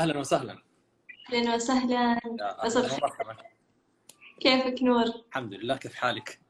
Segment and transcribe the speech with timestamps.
[0.00, 0.56] أهلا وسهلا.
[1.32, 2.20] أهلا وسهلا.
[4.40, 5.76] كيفك نور؟ الحمد لله.
[5.76, 6.40] كيف حالك؟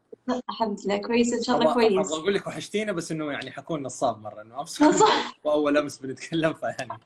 [0.51, 0.97] الحمد لله.
[0.97, 1.33] كويس.
[1.33, 2.13] إن شاء الله أبغى أبغى كويس.
[2.13, 4.43] أقول لك وحشتينا بس إنه يعني حكون نصاب مرة.
[4.43, 4.83] إنه أمس
[5.45, 6.99] وأول أمس بنتكلم فيعني.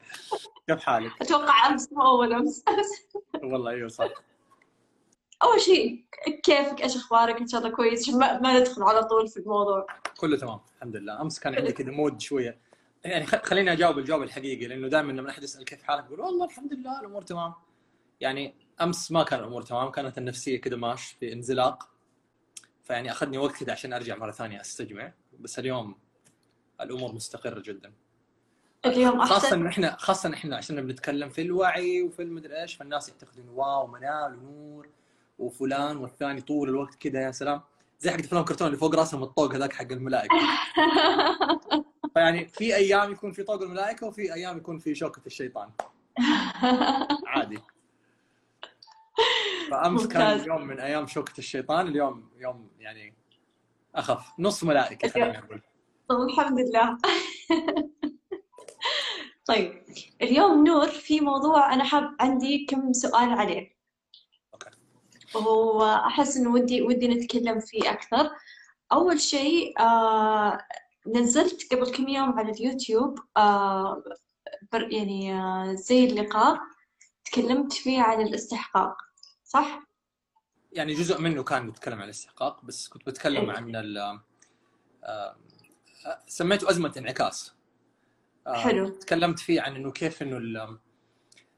[0.69, 2.65] كيف حالك؟ أتوقع أمس مو أول أمس.
[3.53, 4.09] والله أيوه صح.
[5.43, 6.05] أول شيء
[6.43, 8.03] كيفك؟ إيش أخبارك؟ إن شاء الله كويس.
[8.03, 9.87] عشان ما, ما ندخل على طول في الموضوع.
[10.19, 11.21] كله تمام الحمد لله.
[11.21, 12.59] أمس كان عندي كذا مود شوية.
[13.05, 16.73] يعني خليني أجاوب الجواب الحقيقي لأنه دائما لما أحد يسأل كيف حالك أقول والله الحمد
[16.73, 17.55] لله الأمور تمام.
[18.21, 21.89] يعني أمس ما كان الأمور تمام كانت النفسية كذا ماش في انزلاق.
[22.83, 25.13] فيعني أخذني وقت كذا عشان أرجع مرة ثانية أستجمع.
[25.41, 25.95] بس اليوم
[26.81, 27.93] الأمور مستقرة جدا.
[28.87, 33.09] اليوم أحسن؟ إن إحنا خاصة إن إحنا عشان بنتكلم في الوعي وفي المدري إيش فالناس
[33.09, 34.89] يعتقدون واو منال ونور
[35.39, 37.61] وفلان والثاني طول الوقت كذا يا سلام.
[38.01, 40.35] زي حق افلام كرتون اللي فوق راسهم الطوق هذاك حق الملائكة.
[42.15, 45.71] فيعني في أيام يكون في طوق الملائكة وفي أيام يكون في شوكة الشيطان.
[47.27, 47.59] عادي.
[49.71, 53.15] فأمس كان يوم من أيام شوكة الشيطان اليوم يوم يعني
[53.95, 54.33] أخف.
[54.39, 55.63] نص اليوم خلينا نقول.
[56.11, 56.99] الحمد لله.
[59.49, 59.83] طيب
[60.23, 63.75] اليوم نور في موضوع أنا حاب عندي كم سؤال عليه.
[64.55, 64.71] أوكي.
[65.49, 68.31] وأحس إنه ودي ودي نتكلم فيه أكثر.
[68.93, 70.59] أول شيء آه
[71.07, 74.03] نزلت قبل كم يوم على اليوتيوب آه
[74.75, 76.59] يعني آه زي اللقاء
[77.25, 78.97] تكلمت فيه عن الاستحقاق
[79.45, 79.83] صح؟
[80.73, 83.57] يعني جزء منه كان بيتكلم عن الاستحقاق بس كنت بتكلم إيه.
[83.57, 84.21] عن ال-
[85.05, 85.37] آه،
[86.27, 87.55] سميته أزمة انعكاس.
[88.47, 88.89] آه، حلو.
[88.89, 90.79] تكلمت فيه عن إنه كيف إنه ال-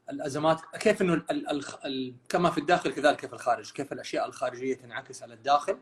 [0.09, 4.25] الأزمات كيف إنه ال ال ال ال كما في الداخل كذلك في الخارج كيف الأشياء
[4.27, 5.77] الخارجية تنعكس على الداخل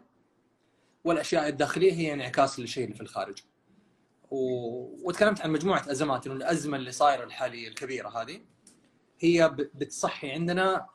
[1.03, 3.37] والأشياء الداخلية هي انعكاس للشيء اللي في الخارج.
[4.31, 4.37] و...
[5.07, 8.41] وتكلمت عن مجموعة أزمات انه الأزمة اللي صايرة الحالية الكبيرة هذه.
[9.19, 10.87] هي ب- بتصحي عندنا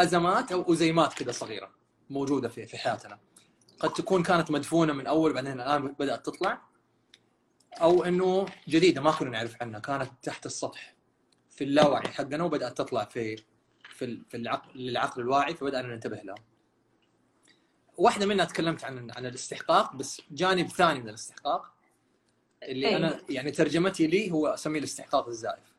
[0.00, 1.70] أزمات أو أزيمات كذا صغيرة
[2.10, 3.18] موجودة في في حياتنا.
[3.80, 6.62] قد تكون كانت مدفونة من أول بعدين الآن بدأت تطلع
[7.80, 10.94] أو إنه جديدة ما كنا نعرف عنها كانت تحت السطح
[11.50, 13.36] في اللاوعي حقنا وبدأت تطلع في
[13.90, 16.34] في في العقل للعقل الواعي فبدأنا ننتبه لها.
[17.96, 21.74] واحدة منها تكلمت عن عن الاستحقاق بس جانب ثاني من الاستحقاق.
[22.62, 25.74] اللي أي أنا يعني ترجمتي لي هو أسميه الاستحقاق الزائف.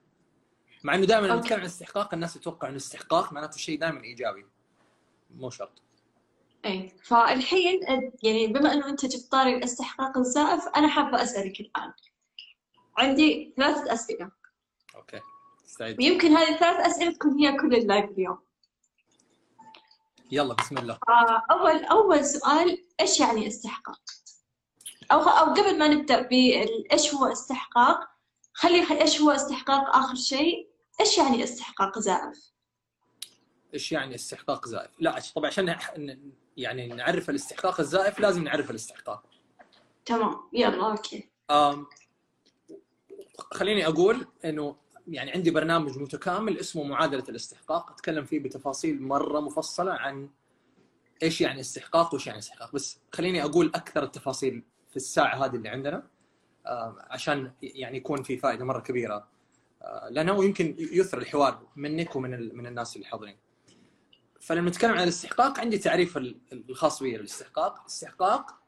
[0.83, 4.45] مع إنه دائما لما نتكلم عن الاستحقاق الناس تتوقع انه الاستحقاق معناته شيء دائما إيجابي.
[5.35, 5.81] مو شرط.
[6.65, 7.79] أي فالحين
[8.23, 11.93] يعني بما إنه أنت جبت طاري الاستحقاق الزائف أنا حابة أسألك الآن.
[12.97, 14.31] عندي ثلاثة أسئلة.
[14.95, 15.19] okay.
[15.65, 15.99] استعد.
[15.99, 18.39] ويمكن هذه الثلاث أسئلة تكون هي كل ال live اليوم.
[20.31, 20.99] يلا بسم الله.
[21.09, 24.01] آه، أول أول سؤال إيش يعني استحقاق؟
[25.11, 27.99] أو أو قبل ما نبدأ بإيش هو استحقاق
[28.53, 30.67] خلي إيش هو استحقاق آخر شيء
[30.99, 32.51] إيش يعني استحقاق زائف؟
[33.73, 35.75] إيش يعني استحقاق زائف؟ لا طبعا عشان
[36.57, 39.23] يعني نعرف الاستحقاق الزائف لازم نعرف الاستحقاق.
[40.05, 41.87] تمام يلا أوكي أم
[43.37, 44.75] خليني أقول إنه
[45.07, 50.29] يعني عندي برنامج متكامل اسمه معادلة الاستحقاق أتكلم فيه بتفاصيل مرة مفصلة عن
[51.23, 55.69] إيش يعني استحقاق وإيش يعني استحقاق بس خليني أقول أكثر التفاصيل في الساعة هذه اللي
[55.69, 56.07] عندنا
[57.09, 59.27] عشان يعني يكون في فائدة مرة كبيرة
[59.81, 63.37] أه، لنا ويمكن يثر الحوار منك ومن من الناس اللي حاضرين.
[64.41, 68.59] فلما نتكلم عن الاستحقاق عندي تعريف ال- الخاص بي للاستحقاق، الاستحقاق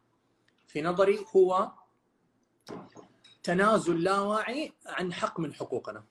[0.68, 1.72] في نظري هو
[3.44, 6.04] تنازل لا واعي عن حق من حقوقنا.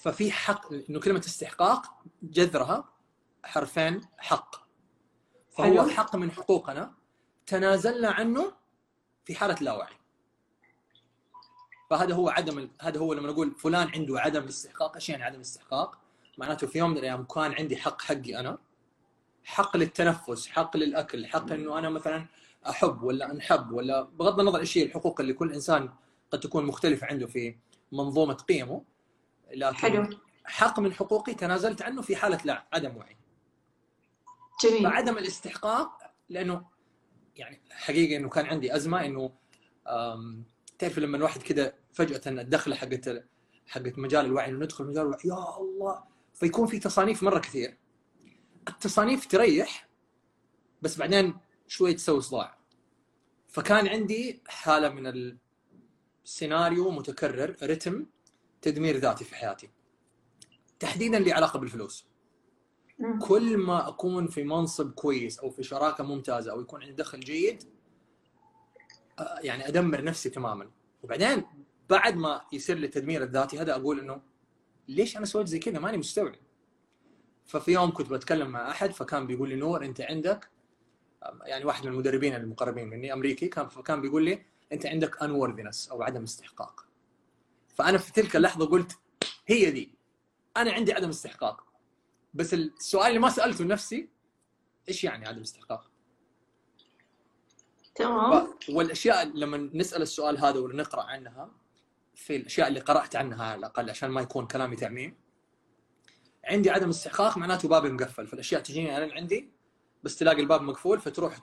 [0.00, 2.88] ففي حق إنه كلمة استحقاق جذرها
[3.44, 4.56] حرفين حق.
[5.56, 6.94] فهو حلو حق من حقوقنا
[7.46, 8.52] تنازلنا عنه
[9.24, 9.94] في حالة لا وعي.
[11.90, 15.36] فهذا هو عدم ال- هذا هو لما نقول فلان عنده عدم الاستحقاق، إيش يعني عدم
[15.36, 15.98] الاستحقاق؟
[16.38, 18.58] معناته في يوم من الأيام كان عندي حق حقي أنا
[19.44, 22.26] حق للتنفس، حق للأكل، حق إنه أنا مثلا
[22.68, 25.92] أحب ولا أنحب ولا بغض النظر إيش هي الحقوق اللي كل إنسان
[26.30, 27.56] قد تكون مختلفه عنده في
[27.92, 28.84] منظومة قيمه
[29.54, 33.16] لكن حلو حق من حقوقي تنازلت عنه في حالة لا عدم وعي.
[34.64, 36.71] جميل فعدم الاستحقاق لأنه
[37.36, 39.32] يعني حقيقة إنه كان عندي أزمة إنه
[40.78, 43.24] تعرف لما الواحد كذا فجأة الدخلة حقت
[43.66, 46.04] حقت مجال الوعي إنه ندخل مجال الوعي يا الله!
[46.34, 47.78] فيكون في تصانيف مرة كثير.
[48.68, 49.88] التصانيف تريح
[50.82, 51.38] بس بعدين
[51.68, 52.58] شوي تسوي صداع.
[53.48, 55.36] فكان عندي حالة من
[56.24, 58.06] السيناريو متكرر رتم
[58.62, 59.70] تدمير ذاتي في حياتي.
[60.78, 62.06] تحديدا اللي علاقة بالفلوس.
[63.22, 67.62] كل ما أكون في منصب كويس أو في شراكة ممتازة أو يكون عندي دخل جيد
[69.18, 70.70] آه، يعني أدمر نفسي تماما.
[71.02, 71.44] وبعدين
[71.90, 74.20] بعد ما يصير لي التدمير الذاتي هذا أقول إنه
[74.88, 76.34] ليش أنا سويت زي كذا؟ ماني مستوعب.
[77.44, 80.50] ففي يوم كنت بتكلم مع أحد فكان بيقول لي نور أنت عندك
[81.44, 86.02] يعني واحد من المدربين المقربين مني أمريكي كان فكان بيقول لي أنت عندك unworthiness أو
[86.02, 86.86] عدم استحقاق.
[87.68, 88.98] فأنا في تلك اللحظة قلت
[89.46, 89.94] هي دي
[90.56, 91.71] أنا عندي عدم استحقاق.
[92.34, 94.08] بس السؤال اللي ما سألته نفسي
[94.88, 95.90] إيش يعني عدم استحقاق؟
[97.94, 101.50] تمام والأشياء لما نسأل السؤال هذا ونقرأ عنها
[102.14, 105.16] في الأشياء اللي قرأت عنها على الأقل عشان ما يكون كلامي تعميم
[106.44, 109.50] عندي عدم استحقاق معناته بابي مقفل فالأشياء تجيني أنا عندي
[110.02, 111.38] بس تلاقي الباب مقفول فتروح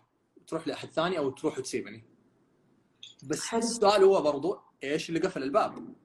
[0.47, 2.03] تروح لأحد ثاني أو تروح وتسيبني
[3.23, 3.59] بس حلو.
[3.59, 5.95] السؤال هو برضو إيش اللي قفل الباب؟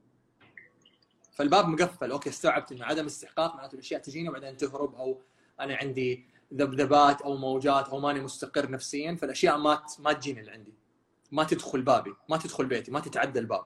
[1.35, 2.11] فالباب مقفل.
[2.11, 5.21] أوكي استوعبت إنه عدم استحقاق معناته الأشياء تجيني وبعدين تهرب أو
[5.61, 10.75] أنا عندي ذبذبات أو موجات أو ماني مستقر نفسيا فالأشياء ما ما تجيني اللي عندي
[11.33, 13.65] ما تدخل بابي ما تدخل بيتي ما تتعدى الباب.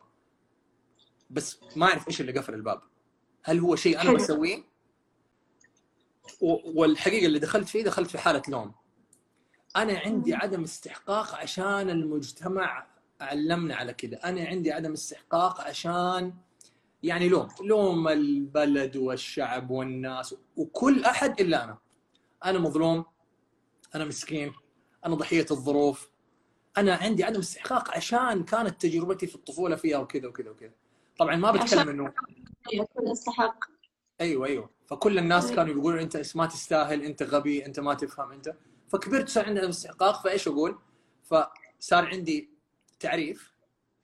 [1.31, 2.83] بس ما أعرف إيش اللي قفل الباب.
[3.45, 4.13] هل هو شيء أنا.
[4.13, 4.65] بسويه؟
[6.75, 8.75] والحقيقة اللي دخلت فيه دخلت في حالة لوم.
[9.77, 12.87] أنا عندي عدم استحقاق عشان المجتمع
[13.21, 16.35] علمنا على كذا أنا عندي عدم استحقاق عشان
[17.03, 21.79] يعني لوم لوم البلد والشعب والناس وكل أحد إلا أنا.
[22.45, 23.05] أنا مظلوم
[23.95, 24.53] أنا مسكين
[25.07, 26.11] أنا ضحية الظروف
[26.79, 30.73] أنا عندي عدم استحقاق عشان كانت تجربتي في الطفولة فيها وكذا وكذا وكذا.
[31.19, 32.13] طبعا ما بتكلم انه
[33.13, 33.65] استحق
[34.21, 34.71] أيوه أيوه.
[34.87, 35.57] فكل الناس أيوة.
[35.57, 38.55] كانوا يقولون أنت ما تستاهل أنت غبي أنت ما تفهم أنت.
[38.89, 40.79] فكبرت صار عندي استحقاق فإيش أقول؟
[41.25, 42.51] فصار عندي
[43.01, 43.53] تعريف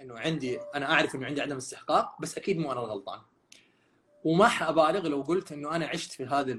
[0.05, 3.21] إنه عندي أنا أعرف إنه عندي عدم استحقاق بس أكيد مو أنا الغلطان.
[4.25, 6.53] وما حابالغ لو قلت إنه أنا عشت في هذا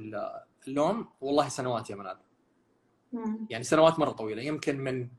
[0.68, 2.18] اللوم والله سنوات يا منال.
[3.50, 5.09] يعني سنوات مرة طويلة يمكن من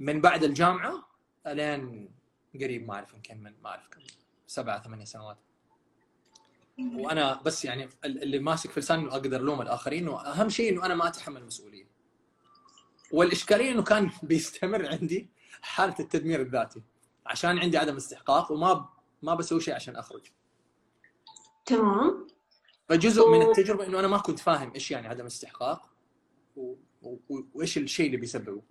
[0.00, 1.08] من بعد الجامعة
[1.46, 2.10] إلين
[2.54, 4.00] قريب ما أعرف يمكن من ما أعرف كم
[4.46, 5.38] سبعة ثمانية سنوات.
[6.78, 10.94] وأنا بس يعني ال- اللي ماسك في لساني أقدر ألوم الآخرين وأهم شيء إنه أنا
[10.94, 11.86] ما أتحمل مسؤوليه
[13.12, 15.28] والإشكالية إنه كان بيستمر عندي
[15.62, 16.82] حالة التدمير الذاتي.
[17.26, 18.88] عشان عندي عدم استحقاق وما
[19.22, 20.26] ما بسوي شيء عشان أخرج.
[21.66, 22.26] تمام.
[22.88, 25.90] فجزء من التجربة إنه أنا ما كنت فاهم إيش يعني عدم استحقاق
[26.56, 26.74] و...
[27.02, 27.18] و...
[27.54, 28.62] وإيش الشيء اللي بيسببه.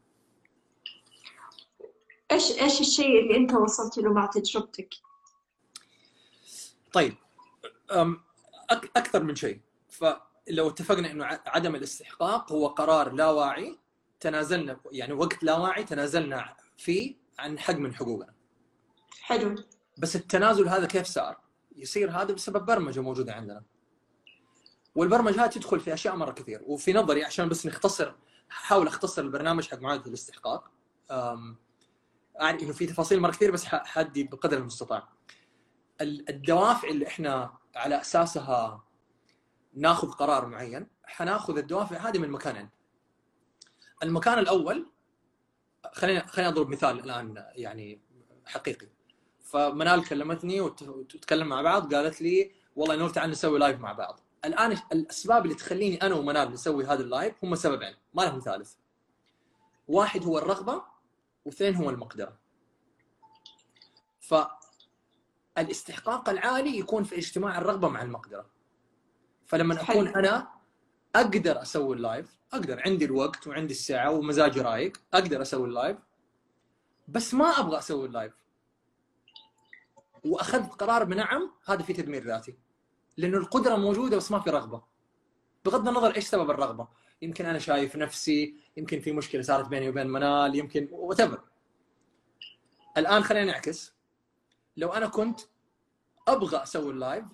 [2.32, 4.90] إيش إيش الشيء اللي أنت وصلت له مع تجربتك؟
[6.94, 7.16] طيب.
[7.92, 8.22] أم
[8.74, 9.62] أك- أكثر من شيء.
[9.90, 13.78] فلو اتفقنا إنه عدم الاستحقاق هو قرار لا واعي
[14.20, 18.34] تنازلنا يعني وقت لا واعي تنازلنا فيه عن حق من حقوقنا
[19.22, 19.56] حلو
[19.98, 21.38] بس التنازل هذا كيف صار؟
[21.76, 23.64] يصير هذا بسبب برمجة موجودة عندنا.
[24.96, 28.14] والبرمجة هذه تدخل في أشياء مرة كثير وفي نظري عشان بس نختصر
[28.52, 30.72] احاول أختصر البرنامج حق معادلة الاستحقاق.
[32.42, 35.10] أعرف إنه في تفاصيل مرة كثير بس حدي بقدر المستطاع.
[36.02, 38.84] ال- الدوافع اللي إحنا على أساسها
[39.74, 42.70] ناخذ قرار معين حناخذ الدوافع هذه من مكانين.
[44.04, 44.92] المكان الأول
[45.94, 48.00] خلينا خلينا أضرب مثال الآن يعني
[48.46, 48.88] حقيقي.
[49.44, 54.20] فمنال كلمتني وت- وتتكلم مع بعض قالت لي والله نور تعال نسوي live مع بعض
[54.46, 58.74] الآن الأسباب اللي تخليني أنا ومنال نسوي هذا ال live هم سببين ما لهم ثالث
[59.88, 60.82] واحد هو الرغبة
[61.46, 62.38] واثنين هو المقدرة
[65.56, 68.50] فالاستحقاق العالي يكون في اجتماع الرغبة مع المقدرة
[69.46, 70.08] فلما أكون.
[70.08, 70.48] أنا
[71.18, 75.98] أقدر أسوي ال live أقدر عندي الوقت وعندي الساعة ومزاجي رايق أقدر أسوي ال live
[77.08, 78.34] بس ما أبغى أسوي ال live.
[80.26, 82.58] وأخذت قرار بنعم هذا في تدمير ذاتي.
[83.18, 84.84] لأنه القدرة موجودة بس ما في رغبة.
[85.66, 86.88] بغض النظر إيش سبب الرغبة.
[87.22, 91.20] يمكن أنا شايف نفسي يمكن في مشكلة صارت بيني وبين منال يمكن وات
[92.98, 93.94] الآن خلينا نعكس.
[94.78, 95.40] لو أنا كنت
[96.28, 97.26] أبغى أسوي ال live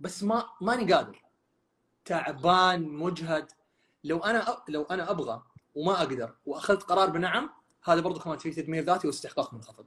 [0.00, 1.22] بس ما ماني قادر.
[2.04, 3.52] تعبان مجهد.
[4.04, 5.42] لو أنا لو أنا أبغى
[5.74, 7.50] وما أقدر وأخذت قرار بنعم
[7.84, 9.86] هذا برضو كمان في تدمير ذاتي واستحقاق منخفض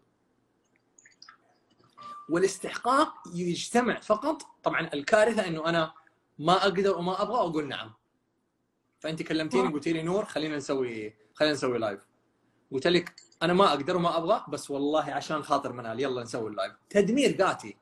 [2.29, 5.93] والاستحقاق يجتمع فقط طبعا الكارثة إنه أنا
[6.39, 7.93] ما أقدر وما أبغى واقول نعم.
[9.00, 12.07] فأنت كلمتيني قلت لي نور خلينا نسوي خلينا نسوي live
[12.72, 16.54] قلت لك أنا ما أقدر وما أبغى بس والله عشان خاطر منال يلا نسوي ال
[16.54, 17.77] live تدمير ذاتي.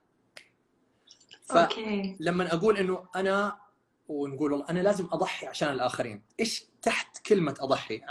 [1.52, 2.18] أوكي.
[2.20, 3.62] فلما أقول إنه أنا
[4.13, 6.22] ونقول والله أنا لازم أضحي عشان الآخرين.
[6.39, 8.01] إيش تحت كلمة أضحي؟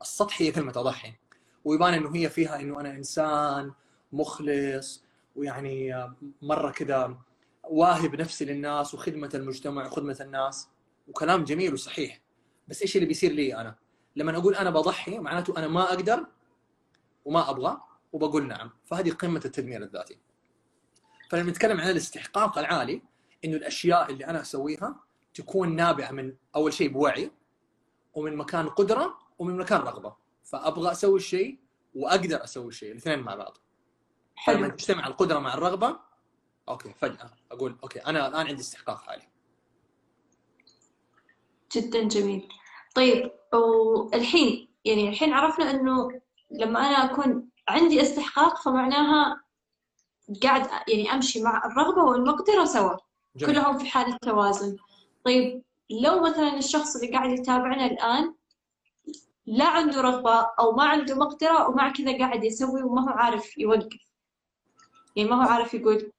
[0.00, 1.14] السطح هي كلمة أضحي.
[1.64, 3.72] ويبان إنه هي فيها إنه أنا إنسان
[4.12, 5.04] مخلص
[5.36, 6.08] ويعني
[6.42, 7.18] مرة كذا
[7.64, 10.68] واهب نفسي للناس وخدمة المجتمع وخدمة الناس.
[11.08, 12.20] وكلام جميل وصحيح.
[12.68, 13.76] بس إيش اللي بيصير لي أنا؟
[14.16, 16.26] لما أقول أنا بضحي معناته أنا ما أقدر
[17.24, 17.80] وما أبغى
[18.12, 18.70] وبقول نعم.
[18.84, 20.18] فهذه قمة التدمير الذاتي.
[21.30, 23.02] فلما نتكلم عن الاستحقاق العالي
[23.44, 25.00] إنه الأشياء اللي أنا أسويها
[25.34, 27.30] تكون نابعة من أول شيء بوعي
[28.14, 30.16] ومن مكان قدرة ومن مكان رغبة.
[30.44, 31.58] فأبغى أسوي الشيء
[31.94, 33.58] وأقدر أسوي الشيء الاثنين مع بعض.
[34.34, 34.68] حلو.
[34.68, 36.00] تجتمع القدرة مع الرغبة
[36.68, 39.28] okay فجأة أقول okay أنا الآن عندي استحقاق عالي.
[41.72, 42.48] جدا جميل.
[42.94, 46.20] طيب والحين يعني الحين عرفنا إنه
[46.50, 49.44] لما أنا أكون عندي استحقاق فمعناها
[50.42, 52.96] قاعد يعني أمشي مع الرغبة والمقدرة سوا.
[53.36, 53.54] جميل.
[53.54, 54.76] كلهم في حالة توازن.
[55.24, 58.34] طيب لو مثلا الشخص اللي قاعد يتابعنا الآن
[59.46, 64.00] لا عنده رغبة أو ما عنده مقدرة ومع كذا قاعد يسوي وما هو عارف يوقف.
[65.16, 66.12] يعني ما هو عارف يقول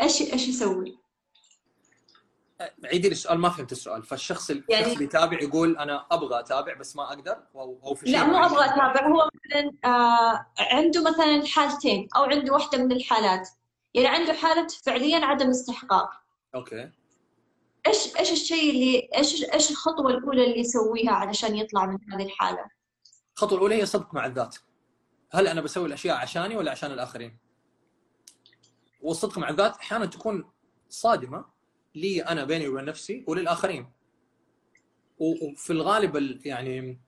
[0.00, 0.98] إيش إيش يسوي؟
[2.84, 4.02] عيدي السؤال ما فهمت السؤال.
[4.02, 8.10] فالشخص الشخص يعني- اللي يتابع يقول أنا أبغى أتابع بس ما أقدر؟ أو أو في
[8.10, 8.44] لا مو معين.
[8.44, 13.48] أبغى أتابع هو مثلا آه عنده مثلا الحالتين أو عنده واحدة من الحالات.
[13.94, 16.10] يعني عنده حالة فعليا عدم استحقاق.
[16.54, 16.90] أوكي.
[17.86, 22.64] إيش إيش الشيء اللي إيش إيش الخطوة الأولى اللي يسويها علشان يطلع من هذه الحالة؟
[23.34, 24.56] الخطوة الأولى هي صدق مع الذات.
[25.30, 27.38] هل أنا بسوي الأشياء عشاني ولا عشان الآخرين؟
[29.02, 30.50] والصدق مع الذات أحيانا تكون
[30.88, 31.44] صادمة
[31.94, 33.92] لي أنا بيني وبين نفسي وللآخرين.
[35.18, 37.00] وفي الغالب ال- يعني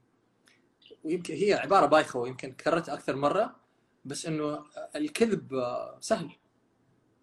[1.04, 3.56] ويمكن هي عبارة بايخة ويمكن كررتها أكثر مرة
[4.04, 4.64] بس إنه
[4.96, 5.62] الكذب
[6.00, 6.30] سهل.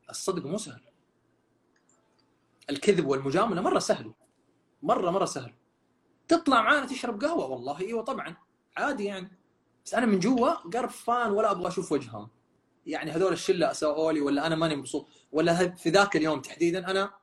[0.10, 0.82] الصدق مو سهل.
[2.72, 4.14] الكذب والمجاملة مرة سهل.
[4.82, 5.54] مرة مرة سهل.
[6.28, 7.80] تطلع معانا تشرب قهوة والله.
[7.80, 8.36] إيوه طبعا.
[8.78, 9.38] عادي يعني.
[9.86, 12.30] بس أنا من جوا قرفان ولا أبغى أشوف وجههم.
[12.86, 15.08] يعني هذول الشلة اسووا لي ولا أنا ماني مبسوط.
[15.32, 17.14] ولا في ذاك اليوم تحديدا أنا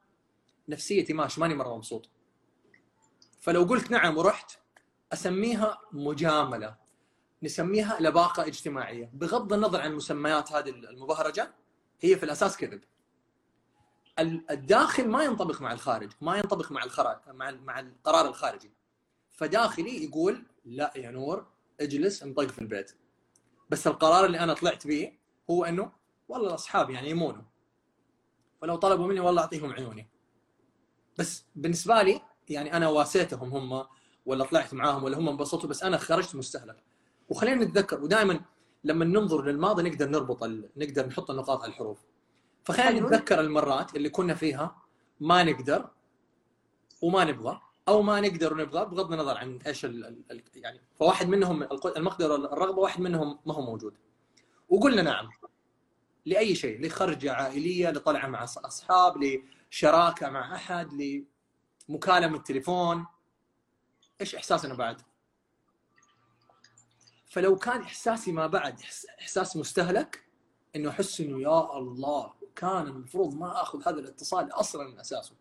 [0.68, 2.08] نفسيتي ماشي ماني مرة مبسوط.
[3.40, 4.52] فلو قلت نعم ورحت
[5.12, 6.76] أسميها مجاملة.
[7.42, 9.10] نسميها لباقة اجتماعية.
[9.14, 11.54] بغض النظر عن مسميات هذه المبهرجة
[12.00, 12.80] هي في الأساس كذب.
[14.20, 18.72] الداخل ما ينطبق مع الخارج ما ينطبق مع الخراج مع مع القرار الخارجي.
[19.30, 21.46] فداخلي يقول لا يا نور
[21.80, 22.92] اجلس انطق في البيت.
[23.70, 25.12] بس القرار اللي أنا طلعت به
[25.50, 25.92] هو إنه
[26.28, 27.42] والله الأصحاب يعني يمونوا.
[28.60, 30.08] فلو طلبوا مني والله أعطيهم عيوني.
[31.18, 33.86] بس بالنسبة لي يعني أنا واسيتهم هم
[34.26, 36.82] ولا طلعت معاهم ولا هم انبسطوا بس أنا خرجت مستهلك.
[37.28, 38.40] وخلينا نتذكر ودائما
[38.84, 40.70] لما ننظر للماضي نقدر نربط ال...
[40.76, 41.98] نقدر نحط النقاط على الحروف.
[42.68, 43.06] فخلينا.
[43.06, 44.82] نتذكر المرات اللي كنا فيها
[45.20, 45.90] ما نقدر
[47.02, 50.04] وما نبغى أو ما نقدر ونبغى بغض النظر عن إيش ال...
[50.04, 50.24] ال...
[50.30, 53.98] ال- يعني فواحد منهم المقدرة والرغبه واحد منهم ما هو موجود
[54.68, 55.30] وقلنا نعم
[56.26, 59.14] لأي شيء لخرجة عائلية لطلعة مع أصحاب
[59.70, 61.22] لشراكة مع أحد
[61.88, 63.06] لمكالمة تليفون
[64.20, 65.02] إيش إحساسنا بعد؟
[67.26, 68.80] فلو كان إحساسي ما بعد
[69.20, 70.24] إحساس مستهلك
[70.76, 75.34] إنه أحس إنه يا الله كان المفروض ما أخذ هذا الاتصال أصلا من أساسه.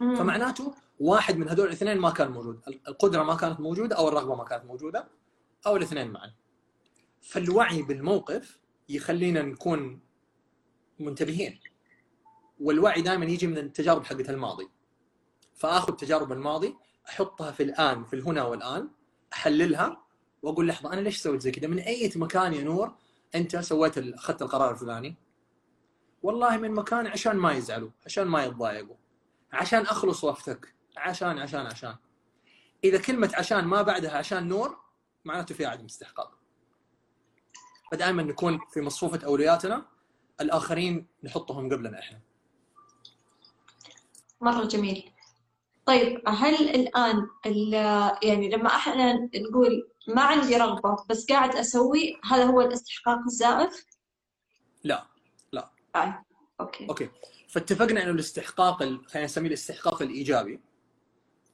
[0.00, 0.16] مم.
[0.16, 2.60] فمعناته واحد من هذول الاثنين ما كان موجود.
[2.88, 5.08] القدرة ما كانت موجودة أو الرغبة ما كانت موجودة
[5.66, 6.32] أو الاثنين معا.
[7.22, 8.58] فالوعي بالموقف
[8.88, 10.00] يخلينا نكون
[11.00, 11.60] منتبهين.
[12.60, 14.68] والوعي دائما يجي من التجارب حقت الماضي.
[15.54, 16.76] فأخذ تجارب الماضي
[17.08, 18.88] أحطها في الآن في الهنا والآن
[19.32, 20.02] أحللها
[20.42, 22.94] وأقول لحظة أنا ليش سويت زي كذا؟ من أي مكان يا نور
[23.34, 25.16] أنت سويت أخذت القرار الفلاني؟
[26.26, 28.96] والله من مكان عشان ما يزعلوا عشان ما يتضايقوا.
[29.52, 31.96] عشان أخلص وافتك عشان عشان عشان.
[32.84, 34.78] إذا كلمة عشان ما بعدها عشان نور
[35.24, 36.38] معناته في عدم استحقاق.
[37.92, 39.86] فدائما نكون في مصفوفة اولوياتنا
[40.40, 42.20] الآخرين نحطهم قبلنا إحنا.
[44.40, 45.10] مرة جميل.
[45.86, 47.74] طيب هل الآن ال-
[48.22, 53.84] يعني لما إحنا نقول ما عندي رغبة بس قاعد أسوي هذا هو الاستحقاق الزائف؟
[54.84, 55.06] لا.
[56.02, 56.24] آه.
[56.60, 56.88] okay.
[56.88, 57.10] okay.
[57.48, 60.60] فاتفقنا إنه الاستحقاق ال- خلينا نسميه الاستحقاق الإيجابي.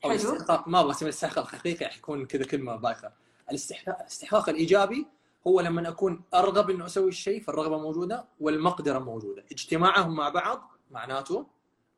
[0.04, 0.20] أو حلو.
[0.20, 3.12] الاستحقاق ما أبغى أسميه الاستحقاق حقيقي حيكون كذا كلمة بايخة.
[3.50, 5.06] الاستحقاق الاستحقاق الإيجابي
[5.46, 9.44] هو لما أكون أرغب إنه أسوي الشيء فالرغبة موجودة والمقدرة موجودة.
[9.52, 11.46] اجتماعهم مع بعض معناته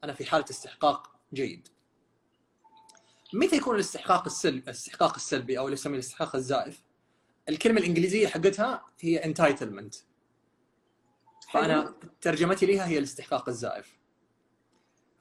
[0.05, 1.69] أنا في حالة استحقاق جيد.
[3.33, 6.83] متى يكون الاستحقاق السلبي الاستحقاق السلبي أو اللي يسميه الاستحقاق الزائف؟
[7.49, 9.97] الكلمة الإنجليزية حقتها هي entitlement.
[11.54, 13.99] فأنا ترجمتي لها هي الاستحقاق الزائف.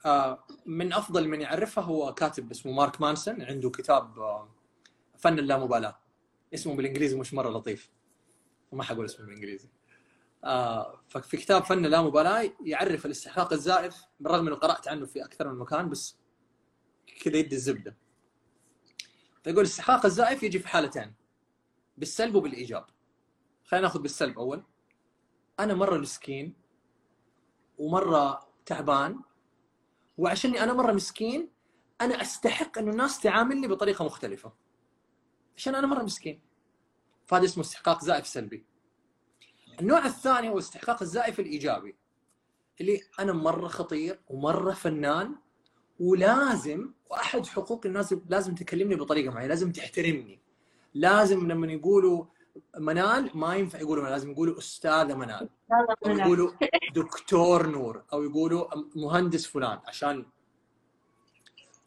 [0.06, 4.48] آه، من أفضل من يعرفها هو كاتب اسمه مارك مانسون عنده كتاب آه،
[5.18, 5.98] فن اللامبالاه
[6.54, 7.90] اسمه بالإنجليزي مش مرة لطيف.
[8.72, 9.68] وما حقول اسمه بالإنجليزي.
[10.44, 15.58] آه، ففي كتاب فن اللامبالاه يعرف الاستحقاق الزائف بالرغم إنه قرأت عنه في أكثر من
[15.58, 16.16] مكان بس
[17.24, 17.96] كذا يدي الزبدة.
[19.44, 21.14] فيقول الاستحقاق الزائف يجي في حالتين
[21.96, 22.86] بالسلب وبالإيجاب.
[23.64, 24.62] خلينا ناخذ بالسلب أول.
[25.60, 26.54] أنا مرة مسكين
[27.78, 29.20] ومرة تعبان
[30.18, 31.48] وعشاني أنا مرة مسكين
[32.00, 34.52] أنا أستحق إنه الناس تعاملني بطريقة مختلفة.
[35.56, 36.40] عشان أنا مرة مسكين.
[37.26, 38.64] فهذا اسمه استحقاق زائف سلبي.
[39.80, 41.96] النوع الثاني هو الاستحقاق الزائف الإيجابي
[42.80, 45.36] اللي أنا مرة خطير ومرة فنان
[46.00, 50.40] ولازم وأحد حقوق الناس لازم تكلمني بطريقة معينة لازم تحترمني.
[50.94, 52.24] لازم لما يقولوا
[52.78, 55.48] منال ما ينفع يقولوا لازم يقولوا أستاذة منال.
[56.06, 56.52] أو يقولوا
[56.96, 60.26] دكتور نور أو يقولوا مهندس فلان عشان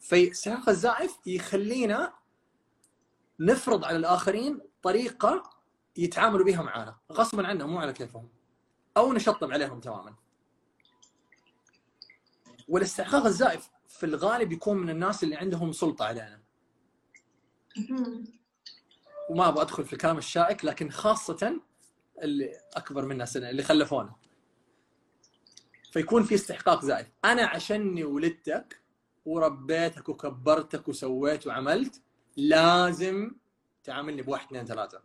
[0.00, 2.12] في استحقاق الزائف يخلينا
[3.40, 5.50] نفرض على الآخرين طريقة
[5.96, 8.28] يتعاملوا بها معنا غصبا عنهم مو على كيفهم.
[8.96, 10.14] أو نشطب عليهم تماما.
[12.68, 16.40] والاستحقاق الزائف في الغالب يكون من الناس اللي عندهم سلطة علينا.
[19.28, 21.60] وما أبغى أدخل في الكلام الشائك لكن خاصة
[22.22, 24.14] اللي أكبر منا سنة اللي خلفونا.
[25.92, 28.82] فيكون في استحقاق زائف أنا عشاني ولدتك
[29.24, 32.02] وربيتك وكبرتك وسويت وعملت
[32.36, 33.32] لازم
[33.84, 35.02] تعاملني بواحد اثنين ثلاثة.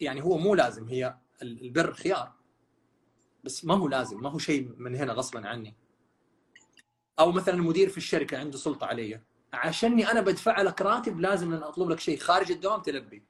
[0.00, 2.32] يعني هو مو لازم هي البر خيار.
[3.44, 5.76] بس ما هو لازم ما هو شيء من هنا غصبا عني.
[7.18, 9.20] أو مثلا المدير في الشركة عنده سلطة علي.
[9.52, 12.18] عشاني أنا بدفع لك راتب لازم أن أطلب لك شيء.
[12.18, 13.22] خارج الدوام تلبي.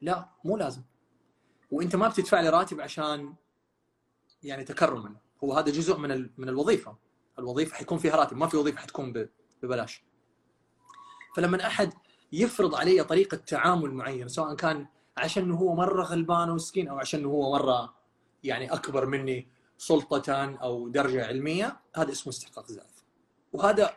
[0.00, 0.82] لا مو لازم.
[1.70, 3.34] وأنت ما بتدفع لي راتب عشان
[4.42, 5.16] يعني تكرما.
[5.44, 6.96] هو هذا جزء من من الوظيفة.
[7.38, 9.28] الوظيفة حيكون فيها راتب ما في وظيفة حتكون
[9.62, 10.04] ببلاش.
[11.36, 11.92] فلما أحد
[12.32, 14.86] يفرض علي طريقة تعامل معين سواء كان
[15.16, 17.94] عشان هو مرة غلبان ومسكين أو عشان هو مرة
[18.44, 19.48] يعني أكبر مني
[19.78, 23.04] سلطة أو درجة علمية هذا اسمه استحقاق زائف
[23.52, 23.94] وهذا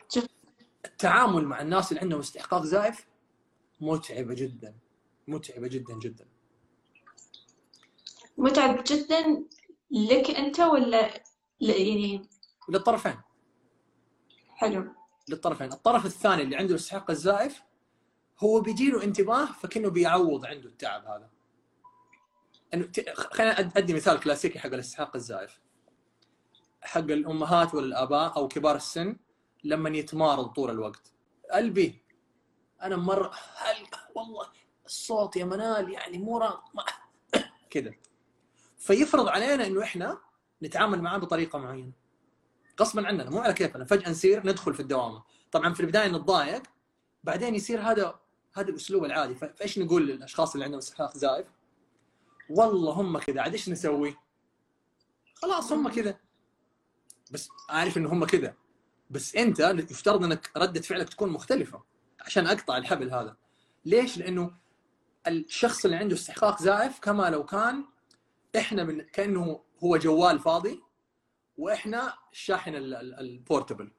[0.85, 3.07] التعامل مع الناس اللي عندهم استحقاق زائف
[3.81, 4.75] متعبه جدا.
[5.27, 6.25] متعبه جدا جدا.
[8.37, 9.43] متعب جدا
[9.91, 11.23] لك أنت ولا
[11.59, 12.29] يعني؟
[12.69, 13.21] للطرفين.
[14.49, 14.93] حلو.
[15.29, 15.71] للطرفين.
[15.71, 17.63] الطرف الثاني اللي عنده الاستحقاق الزائف
[18.39, 21.29] هو بيجي له انتباه فكأنه بيعوض عنده التعب هذا.
[23.13, 25.61] خلينا أدي مثال كلاسيكي حق الاستحقاق الزائف.
[26.81, 29.17] حق الأمهات والآباء أو كبار السن
[29.63, 31.11] لما يتمارض طول الوقت.
[31.51, 32.01] قلبي
[32.81, 34.47] أنا مره هل والله
[34.85, 36.85] الصوت يا منال يعني مو ما...
[37.69, 37.93] كذا
[38.77, 40.19] فيفرض علينا إنه إحنا
[40.63, 41.91] نتعامل معاه بطريقة معينة.
[42.81, 43.85] غصبا عننا مو على كيفنا.
[43.85, 45.23] فجأة نصير ندخل في الدوامة.
[45.51, 46.63] طبعا في البداية نتضايق
[47.23, 48.19] بعدين يصير هذا
[48.53, 49.35] هذا الأسلوب العادي.
[49.35, 51.47] فإيش نقول للأشخاص اللي عندهم استحقاق زائف؟
[52.49, 54.15] والله هم كذا عاد إيش نسوي؟
[55.35, 56.19] خلاص هم كذا
[57.31, 58.55] بس عارف إنه هم كذا
[59.13, 61.83] بس انت يفترض انك ردة فعلك تكون مختلفة
[62.19, 63.37] عشان أقطع الحبل هذا.
[63.85, 64.51] ليش؟ لأنه
[65.27, 67.85] الشخص اللي عنده استحقاق زائف كما لو كان
[68.57, 70.81] إحنا من كأنه هو جوال فاضي
[71.57, 73.91] وإحنا الشاحن البورتبل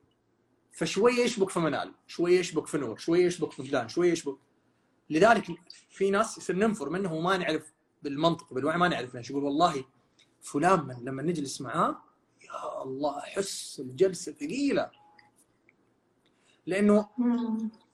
[0.73, 4.39] فشوية يشبك في منال شوية يشبك في نور شوية يشبك في فلان شوية يشبك.
[5.11, 5.47] لذلك
[5.91, 7.73] في ناس يصير ننفر منه وما نعرف
[8.03, 9.31] بالمنطق بالوعي ما نعرف ليش.
[9.31, 9.85] يقول والله
[10.43, 12.03] فلان من لما نجلس معاه
[12.45, 14.91] يا الله أحس الجلسة ثقيلة.
[16.67, 17.09] لأنه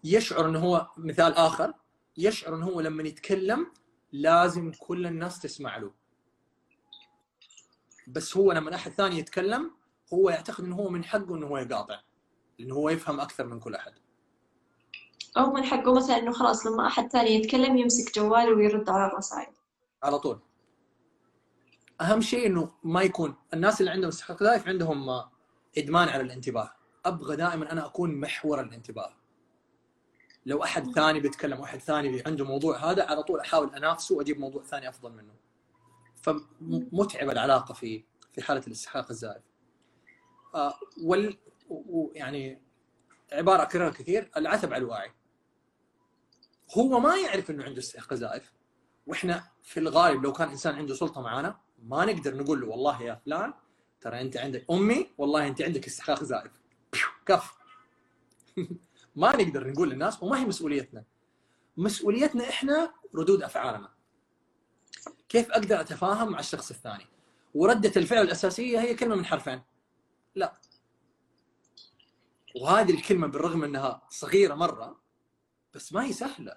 [0.05, 1.75] يشعر إنه هو مثال آخر
[2.17, 3.73] يشعر إنه هو لما يتكلم
[4.13, 5.93] لازم كل الناس تسمع له.
[8.09, 9.71] بس هو لما أحد ثاني يتكلم
[10.15, 12.01] هو يعتقد إنه هو من حقه إنه هو يقاطع
[12.59, 13.93] لأنه هو يفهم أكثر من كل أحد.
[15.37, 19.53] أو من حقه مثلا إنه خلاص لما أحد ثاني يتكلم يمسك جواله ويرد على الرسائل
[20.03, 20.41] على طول.
[22.01, 25.25] أهم شيء إنه ما يكون الناس اللي عندهم استحقاق ضعيف عندهم
[25.79, 26.80] إدمان على الانتباه.
[27.07, 29.17] أبغى دائما أنا أكون محور الانتباه.
[30.47, 34.63] لو أحد ثاني بيتكلم واحد ثاني عنده موضوع هذا على طول أحاول أنافسه وأجيب موضوع
[34.63, 35.35] ثاني أفضل منه.
[36.23, 39.43] فمتعبه العلاقة في في حالة الاستحقاق الزائف
[40.55, 42.63] آه وال ويعني
[43.33, 45.13] عبارة اكررها كثير العتب على الواعي
[46.79, 48.53] هو ما يعرف إنه عنده استحقاق زائف
[49.07, 53.15] وإحنا في الغالب لو كان إنسان عنده سلطة معانا ما نقدر نقول له والله يا
[53.15, 53.55] فلان
[54.01, 56.53] ترى أنت عندك أمي والله أنت عندك استحقاق زائف
[57.27, 57.59] كف.
[59.17, 61.05] ما نقدر نقول للناس وما هي مسؤوليتنا.
[61.77, 63.93] مسؤوليتنا إحنا ردود أفعالنا.
[65.29, 67.07] كيف أقدر أتفاهم مع الشخص الثاني؟
[67.55, 69.63] وردة الفعل الأساسية هي كلمة من حرفين.
[70.35, 70.61] لا.
[72.61, 75.01] وهذه الكلمة بالرغم إنها صغيرة مرة
[75.75, 76.57] بس ما هي سهلة.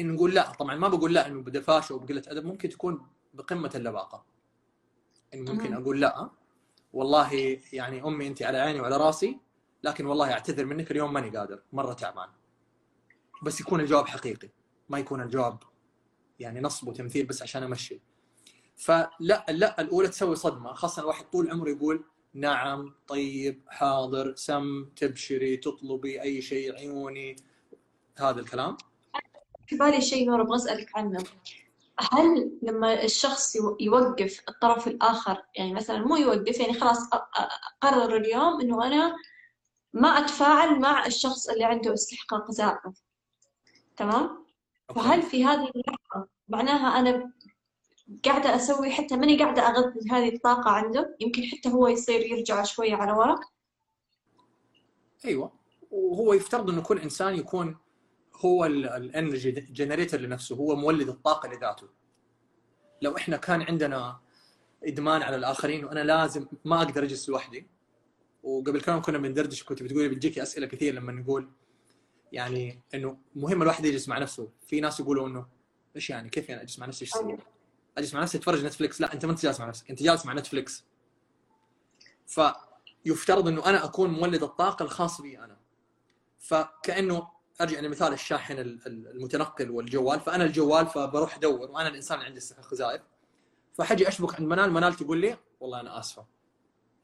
[0.00, 4.24] إن نقول لا طبعا ما بقول لا إنه بدفاشة وبقلة أدب ممكن تكون بقمة اللباقة.
[5.34, 6.30] إن ممكن أقول لا
[6.96, 9.38] والله يعني أمي انت على عيني وعلى راسي
[9.82, 12.28] لكن والله أعتذر منك اليوم ماني قادر مرة تعبان.
[13.42, 14.48] بس يكون الجواب حقيقي
[14.88, 15.58] ما يكون الجواب
[16.40, 18.00] يعني نصب وتمثيل بس عشان أمشي.
[18.76, 22.04] فلا لا الأولى تسوي صدمة خاصة الواحد طول عمره يقول
[22.34, 27.36] نعم طيب حاضر سم تبشري تطلبي أي شيء عيوني
[28.16, 28.76] هذا الكلام.
[29.66, 31.24] في بالي شيء نور أبغى أسألك عنه.
[32.12, 37.48] هل لما الشخص يو- يوقف الطرف الآخر يعني مثلا مو يوقف يعني خلاص أ- أ-
[37.80, 39.16] قرر اليوم إنه أنا
[39.92, 43.02] ما أتفاعل مع الشخص اللي عنده استحقاق زائف
[43.96, 44.46] تمام.
[44.94, 47.32] فهل في هذه اللحظة معناها أنا
[48.24, 52.94] قاعدة أسوي حتى ماني قاعدة أغذي هذه الطاقة عنده؟ يمكن حتى هو يصير يرجع شوية
[52.94, 53.36] على ورا
[55.24, 55.52] أيوه.
[55.90, 57.76] وهو يفترض إنه كل إنسان يكون
[58.44, 61.88] هو ال energy generator لنفسه هو مولد الطاقة لذاته.
[63.02, 64.20] لو إحنا كان عندنا
[64.84, 67.66] إدمان على الآخرين وأنا لازم ما أقدر أجلس لوحدي
[68.42, 71.48] وقبل كم كنا بندردش كنت بتقولي بتجيكي أسئلة كثير لما نقول
[72.32, 74.48] يعني إنه مهم الواحد يجلس مع نفسه.
[74.66, 75.46] في ناس يقولوا إنه
[75.96, 77.38] إيش يعني؟ كيف يعني أجلس مع نفسي؟ إيش أسوي؟
[77.98, 80.32] أجلس مع نفسي اتفرج Netflix لا أنت ما أنت جالس مع نفسك أنت جالس مع
[80.32, 80.84] Netflix
[82.26, 85.56] فيفترض إنه أنا أكون مولد الطاقة الخاص بي أنا.
[86.38, 87.28] فكأنه
[87.60, 90.20] أرجع لمثال الشاحن ال- ال- المتنقل والجوال.
[90.20, 93.02] فأنا الجوال فبروح أدور وأنا الإنسان اللي عندي خزائف
[93.74, 96.26] فحجي أشبك عند منال منال تقول لي والله أنا آسفة.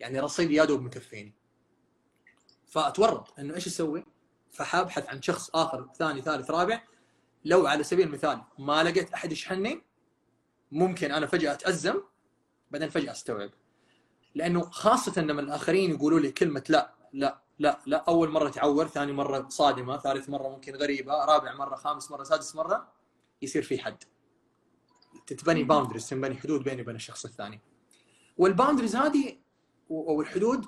[0.01, 1.35] يعني رصيدي يا دوب مكفيني.
[2.67, 4.05] فأتورط إنه إيش أسوي؟
[4.51, 6.83] فحابحث عن شخص آخر ثاني ثالث رابع.
[7.45, 9.83] لو على سبيل المثال ما لقيت أحد يشحنني
[10.73, 12.03] ممكن أنا فجأة أتأزم
[12.71, 13.51] بعدين فجأة أستوعب.
[14.35, 19.13] لأنه خاصة لما الآخرين يقولوا لي كلمة لا لا لا لا أول مرة تعور ثاني
[19.13, 22.93] مرة صادمة ثالث مرة ممكن غريبة رابع مرة خامس مرة سادس مرة
[23.43, 24.05] يصير في حد.
[25.27, 27.61] تتبني boundaries تنبني حدود بيني وبين الشخص الثاني.
[28.37, 29.39] وال boundaries هذه
[29.91, 30.67] أو الحدود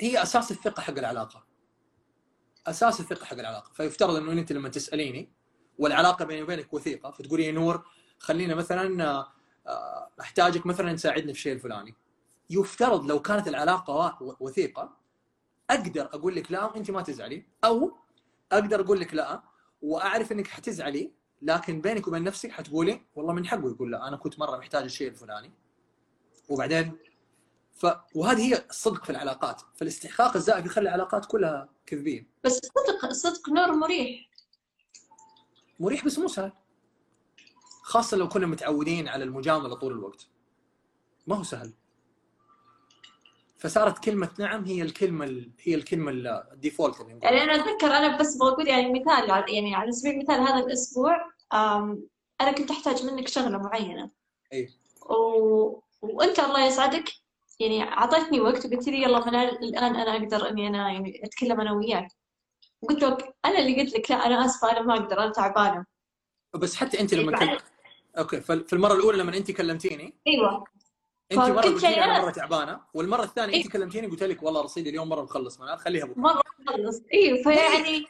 [0.00, 1.44] هي أساس الثقة حق العلاقة.
[2.66, 3.72] أساس الثقة حق العلاقة.
[3.72, 5.32] فيفترض إنه أنت لما تسأليني
[5.78, 7.84] والعلاقة بيني وبينك وثيقة فتقولي يا نور
[8.18, 9.04] خلينا مثلا
[9.66, 11.94] آه، أحتاجك مثلا تساعدني في الشيء الفلاني.
[12.50, 15.07] يفترض لو كانت العلاقة وثيقة
[15.70, 17.46] أقدر أقول لك لا وانت ما تزعلي.
[17.64, 17.98] أو
[18.52, 19.42] أقدر أقول لك لا
[19.82, 24.38] وأعرف إنك حتزعلي لكن بينك وبين نفسك حتقولي والله من حقه يقول لا أنا كنت
[24.38, 25.52] مرة محتاج الشيء الفلاني.
[26.48, 26.98] وبعدين
[27.74, 27.86] ف...
[28.14, 29.62] وهذه هي الصدق في العلاقات.
[29.74, 32.26] فالاستحقاق الزائف يخلي العلاقات كلها كذبية.
[32.44, 34.30] بس الصدق الصدق نور مريح.
[35.80, 36.52] مريح بس مو سهل.
[37.82, 40.28] خاصة لو كنا متعودين على المجاملة طول الوقت.
[41.26, 41.72] ما هو سهل.
[43.58, 45.52] فصارت كلمة نعم هي الكلمة ال...
[45.62, 49.74] هي الكلمة ال- ال default اللي يعني أنا أتذكر أنا بس بقول يعني مثال يعني
[49.74, 51.16] على سبيل المثال هذا الأسبوع
[51.54, 52.02] آم،
[52.40, 54.10] أنا كنت أحتاج منك شغلة معينة.
[54.52, 54.68] اي
[55.10, 55.80] و...
[56.02, 57.04] وأنت الله يسعدك
[57.60, 61.72] يعني أعطيتني وقت وقلت لي يلا منال الآن أنا أقدر إني أنا يعني أتكلم أنا
[61.72, 62.08] وياك.
[62.88, 65.84] قلت لك أنا اللي قلت لك لا أنا آسفة أنا ما أقدر أنا تعبانة.
[66.54, 67.62] بس حتى أنت لما بعدين- كنت
[68.18, 70.64] okay فال- في المره الأولى لما أنت كلمتيني؟ أيوه.
[71.32, 73.64] انت مرة قلت لي يعني أنا أنا- مرة تعبانة والمرة الثانية إيه.
[73.64, 76.20] انت كلمتيني قلت لك والله رصيدي اليوم مرة مخلص منال خليها بكرة.
[76.20, 77.02] مرة مخلص.
[77.12, 78.06] إيه فيعني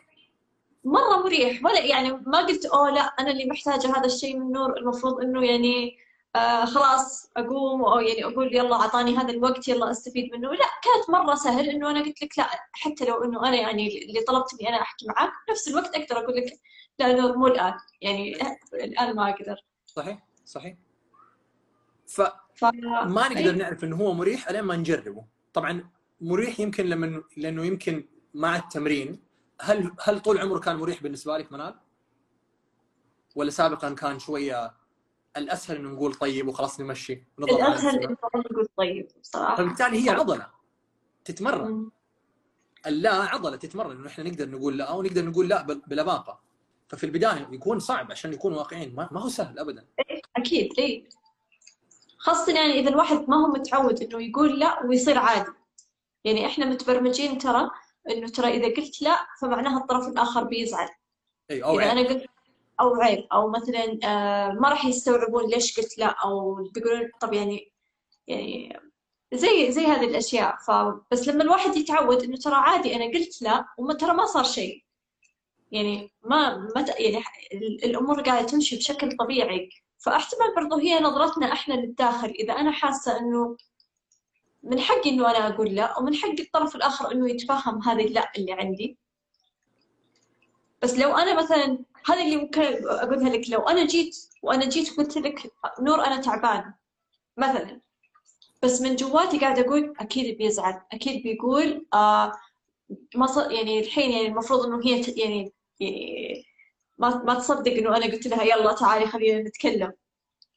[0.84, 1.64] مرة مريح.
[1.64, 4.76] ولا يعني ما قلت أوه لا أنا اللي محتاجة هذا الشيء من نور.
[4.76, 5.98] المفروض إنه يعني
[6.36, 10.48] آه خلاص أقوم أو يعني أقول يلا أعطاني هذا الوقت يلا أستفيد منه.
[10.52, 14.20] لا كانت مرة سهل إنه أنا قلت لك لا حتى لو إنه أنا يعني اللي
[14.20, 16.52] طلبت إني أنا أحكي معك نفس الوقت أقدر أقول لك
[16.98, 17.74] لا نور مو الآن.
[18.02, 18.36] يعني
[18.74, 19.56] الآن ما أقدر.
[19.86, 20.76] صحيح صحيح.
[22.06, 23.50] فما ف نقدر إيه.
[23.50, 25.24] نعرف إنه هو مريح إلين ما نجربه.
[25.52, 25.90] طبعا
[26.20, 29.20] مريح يمكن لما لأنه يمكن مع التمرين.
[29.60, 31.74] هل هل طول عمره كان مريح بالنسبة لك منال؟
[33.34, 34.74] ولا سابقا كان شوية
[35.36, 37.78] الأسهل إنه نقول طيب وخلاص نمشي؟ إنه أنا
[38.24, 39.56] أقول طيب بصراحة.
[39.56, 40.46] فبالتالي هي عضلة
[41.24, 41.90] تتمرن.
[42.86, 43.96] اللا عضلة تتمرن.
[43.96, 46.40] إنه إحنا نقدر نقول لا ونقدر نقول لا بل- بلباقة.
[46.88, 49.86] ففي البداية يكون صعب عشان نكون واقعيين ما, ما هو سهل ابدا.
[50.78, 51.08] إيه.
[52.28, 55.50] خاصة يعني إذا الواحد ما هو متعود إنه يقول لا ويصير عادي.
[56.24, 57.70] يعني إحنا متبرمجين ترى
[58.10, 60.88] إنه ترى إذا قلت لا فمعناها الطرف الآخر بيزعل.
[61.50, 61.98] إي أو إذا عيب.
[61.98, 62.26] أنا قلت
[62.80, 67.72] أو عيب أو مثلا آه ما راح يستوعبون ليش قلت لا أو بيقولون طب يعني
[68.26, 68.80] يعني
[69.34, 70.56] زي زي هذه الأشياء.
[70.56, 74.84] فبس لما الواحد يتعود إنه ترى عادي أنا قلت لا وما ترى ما صار شيء.
[75.72, 79.70] يعني ما ما يعني ال- الأمور قاعدة تمشي بشكل طبيعي.
[79.98, 83.56] فأحتمال برضو هي نظرتنا إحنا للداخل إذا أنا حاسة إنه
[84.62, 88.52] من حقي إنه أنا أقول لا ومن حق الطرف الآخر إنه يتفهم هذه اللا اللي
[88.52, 88.98] عندي.
[90.82, 95.18] بس لو أنا مثلا هذه اللي ممكن أقولها لك لو أنا جيت وأنا جيت قلت
[95.18, 96.74] لك نور أنا تعبانه
[97.36, 97.80] مثلا
[98.62, 102.32] بس من جواتي قاعدة أقول أكيد بيزعل أكيد بيقول آه
[103.50, 106.47] يعني الحين يعني المفروض إنه هي يعني يعني
[106.98, 109.92] ما ما تصدق إنه أنا قلت لها يلا تعالي خلينا نتكلم.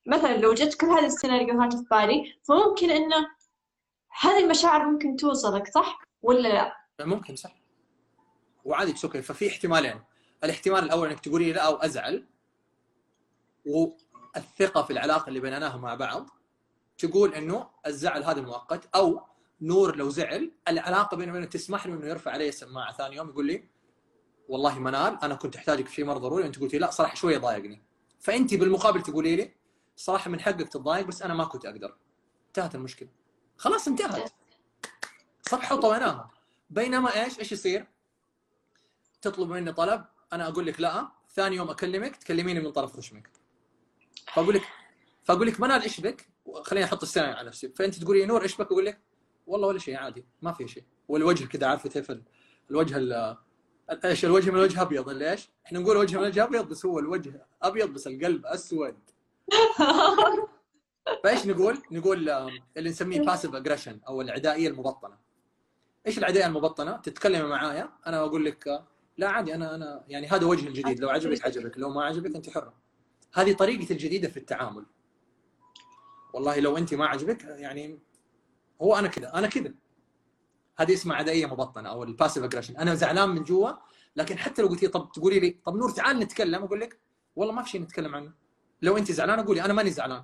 [0.05, 3.27] مثلا لو جت كل هذه السيناريوهات في بالي فممكن إنه
[4.21, 7.55] هذه المشاعر ممكن توصلك صح؟ ولا لا؟ ممكن صح.
[8.65, 10.01] وعادي أوكي ففي احتمالين.
[10.43, 12.27] الاحتمال الأول إنك تقولي لا أو أزعل.
[13.65, 16.29] والثقة في العلاقة اللي بيننا مع بعض.
[16.97, 19.21] تقول إنه الزعل هذا مؤقت أو
[19.61, 23.47] نور لو زعل العلاقة بينه وبينه تسمح له إنه يرفع علي السماعه ثاني يوم يقول
[23.47, 23.63] لي
[24.47, 27.81] والله منال أنا كنت أحتاجك في شيء مرة ضروري وانت قلتي لا صراحة شوية ضايقني.
[28.19, 29.53] فأنت بالمقابل تقولي لي
[29.95, 31.97] صراحة من حقك تتضايق بس أنا ما كنت أقدر.
[32.47, 33.09] انتهت المشكلة.
[33.57, 34.33] خلاص انتهت.
[35.41, 36.31] صفحة وطويناها.
[36.69, 37.87] بينما إيش؟ إيش يصير؟
[39.21, 41.07] تطلب مني طلب أنا أقول لك لا.
[41.35, 43.29] ثاني يوم أكلمك تكلميني من طرف خشمك
[44.33, 44.63] فأقول لك
[45.23, 46.29] فأقول لك منال إيش بك؟
[46.63, 47.69] خليني أحط السنة على نفسي.
[47.69, 49.01] فأنت تقولي نور إيش بك؟ أقول لك
[49.47, 50.83] والله ولا شيء عادي ما في شيء.
[51.07, 52.11] والوجه كذا عارفة كيف
[52.71, 52.97] الوجه
[54.05, 57.45] إيش الوجه من الوجه ابيض ليش؟ إحنا نقول وجه من الوجه ابيض بس هو الوجه
[57.61, 58.95] ابيض بس القلب اسود
[61.23, 62.29] فايش نقول؟ نقول
[62.77, 65.17] اللي نسميه passive aggression أو العدائية المبطنة.
[66.07, 68.83] إيش العدائية المبطنة؟ تتكلمي معايا أنا أقول لك
[69.17, 72.49] لا عادي أنا أنا يعني هذا وجه الجديد لو عجبك عجبك لو ما عجبك انت
[72.49, 72.73] حرة.
[73.33, 74.85] هذه طريقتي الجديدة في التعامل.
[76.33, 77.99] والله لو انت ما عجبك يعني
[78.81, 79.73] هو أنا كذا أنا كذا
[80.81, 83.71] هذه اسمها عدائية مبطنة أو ال passive aggression أنا زعلان من جوا
[84.15, 86.99] لكن حتى لو قلتي طب تقولي لي طب نور تعال نتكلم أقول لك
[87.35, 88.33] والله ما في شيء نتكلم عنه.
[88.81, 90.23] لو أنت زعلانه قولي أنا ماني زعلان.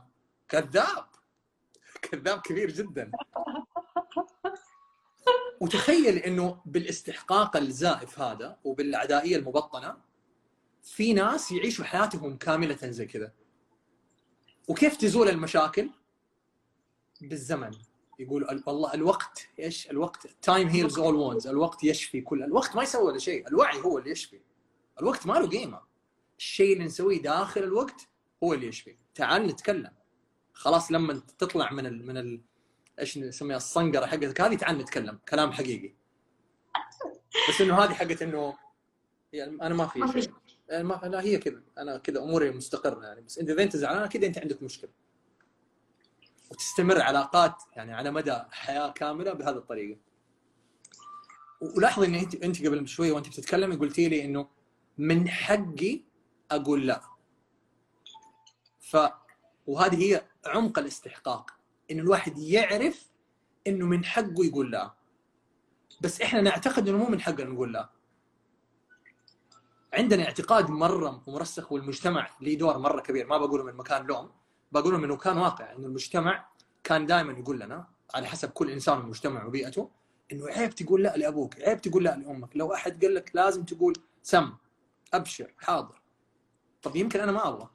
[0.50, 1.08] كذاب.
[2.02, 3.12] كذاب كبير جدا.
[5.62, 9.98] وتخيل إنه بالاستحقاق الزائف هذا وبالعدائية المبطنة
[10.84, 13.32] في ناس يعيشوا حياتهم كاملة زي كذا.
[14.68, 15.90] وكيف تزول المشاكل؟
[17.22, 17.72] بالزمن.
[18.20, 23.04] يقول والله الوقت إيش؟ الوقت time heals all wounds الوقت يشفي كل الوقت ما يسوي
[23.04, 23.48] ولا شيء.
[23.48, 24.40] الوعي هو اللي يشفي.
[25.02, 25.82] الوقت ما له قيمة.
[26.38, 28.08] الشيء اللي نسويه داخل الوقت
[28.44, 28.98] هو اللي يشفي.
[29.16, 29.92] تعال نتكلم.
[30.54, 32.42] خلاص لما تطلع من ال من ال
[33.00, 35.20] إيش نسميها؟ الصنقرة حقتك هذه تعال نتكلم.
[35.30, 35.94] كلام حقيقي.
[37.50, 38.58] بس إنه هذه حقت إنه
[39.34, 40.34] يعني أنا ما في شيء.
[40.70, 41.62] يعني ما لا هي كذا.
[41.78, 43.22] أنا كذا أموري مستقرة يعني.
[43.22, 44.92] بس انت إذا أنت زعلان كذا أنت عندك مشكلة.
[46.52, 50.00] وتستمر علاقات يعني على مدى حياة كاملة بهذه الطريقة.
[51.62, 54.48] ولاحظي ان انت أنت قبل شوية وأنت بتتكلمي قلتي لي إنه
[54.98, 56.02] من حقي
[56.52, 57.02] أقول لا.
[58.80, 58.98] ف
[59.68, 61.52] وهذه هي عمق الاستحقاق.
[61.92, 63.12] انه الواحد يعرف
[63.68, 64.94] إنه من حقه يقول لا.
[66.02, 67.90] بس إحنا نعتقد إنه مو من حقنا نقول لا.
[69.94, 73.28] عندنا اعتقاد مرة مرسخ والمجتمع له دور مرة كبير.
[73.28, 74.32] ما بقوله من مكان لوم.
[74.72, 76.48] بقول إنه كان واقع إنه المجتمع
[76.84, 79.90] كان دائما يقول لنا على حسب كل إنسان ومجتمع وبيئته
[80.32, 83.94] إنه عيب تقول لا لأبوك، عيب تقول لا لأمك، لو أحد قال لك لازم تقول
[84.24, 84.54] سم
[85.14, 86.02] أبشر حاضر.
[86.82, 87.70] طب يمكن أنا ما أبغى.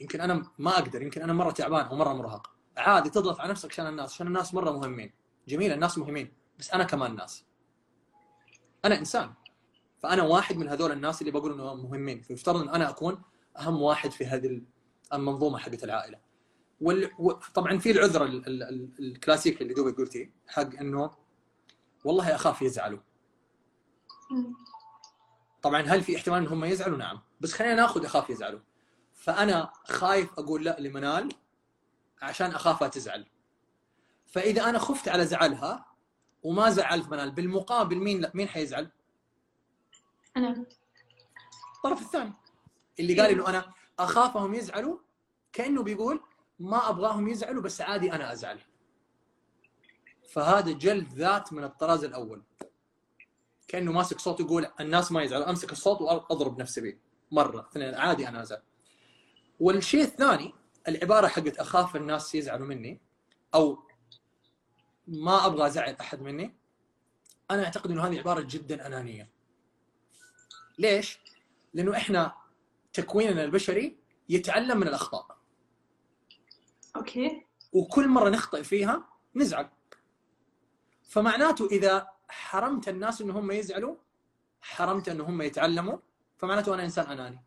[0.00, 2.50] يمكن أنا ما أقدر، يمكن أنا مرة تعبان أو مرة مرهق.
[2.76, 5.12] عادي تضغط على نفسك عشان الناس، عشان الناس مرة مهمين.
[5.48, 7.44] جميل الناس مهمين، بس أنا كمان ناس.
[8.84, 9.34] أنا إنسان.
[9.98, 13.22] فأنا واحد من هذول الناس اللي بقول إنهم مهمين، فيفترض إن أنا أكون
[13.58, 14.46] أهم واحد في هذه
[15.12, 16.20] المنظومة حقت العائلة.
[16.80, 17.10] وال...
[17.54, 18.62] طبعا في العذر ال...
[18.62, 18.90] ال...
[18.98, 21.10] الكلاسيكي اللي دوبك قلتيه حق إنه
[22.04, 23.00] والله أخاف يزعلوا.
[25.62, 27.20] طبعا هل في احتمال إنهم يزعلوا؟ نعم.
[27.40, 28.60] بس خلينا ناخذ أخاف يزعلوا.
[29.14, 31.28] فأنا خايف أقول لا لمنال
[32.22, 33.26] عشان أخافها تزعل.
[34.26, 35.86] فإذا أنا خفت على زعلها
[36.42, 38.90] وما زعلت منال بالمقابل مين لا مين حيزعل؟
[40.36, 40.66] أنا.
[41.76, 42.32] الطرف الثاني.
[43.00, 44.98] اللي قال إنه أنا أخافهم يزعلوا
[45.52, 46.20] كأنه بيقول
[46.58, 48.60] ما أبغاهم يزعلوا بس عادي أنا أزعل.
[50.32, 52.42] فهذا جلد ذات من الطراز الأول.
[53.68, 55.50] كأنه ماسك صوت يقول الناس ما يزعلوا.
[55.50, 56.96] أمسك الصوت وأضرب نفسي به
[57.30, 57.68] مرة.
[57.70, 58.62] اثنين عادي أنا أزعل.
[59.60, 60.54] والشيء الثاني
[60.88, 63.00] العبارة حقت أخاف الناس يزعلوا مني
[63.54, 63.78] أو
[65.06, 66.54] ما أبغى أزعل أحد مني
[67.50, 69.28] أنا أعتقد إنه هذه عبارة جدا أنانية.
[70.78, 71.18] ليش؟
[71.74, 72.34] لأنه إحنا
[72.98, 75.38] تكويننا البشري يتعلم من الأخطاء.
[76.96, 77.46] أوكي.
[77.72, 79.68] وكل مرة نخطئ فيها نزعل.
[81.02, 83.96] فمعناته إذا حرمت الناس ان هم يزعلوا
[84.60, 85.98] حرمت ان هم يتعلموا
[86.38, 87.44] فمعناته أنا إنسان أناني.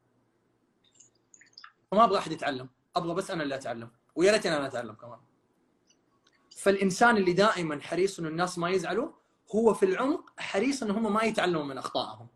[1.92, 5.20] وما أبغى أحد يتعلم أبغى بس أنا اللي أتعلم ويا ريتني أنا أتعلم كمان.
[6.58, 9.12] فالإنسان اللي دائما حريص انه الناس ما يزعلوا
[9.56, 12.28] هو في العمق حريص إن هم ما يتعلموا من أخطائهم.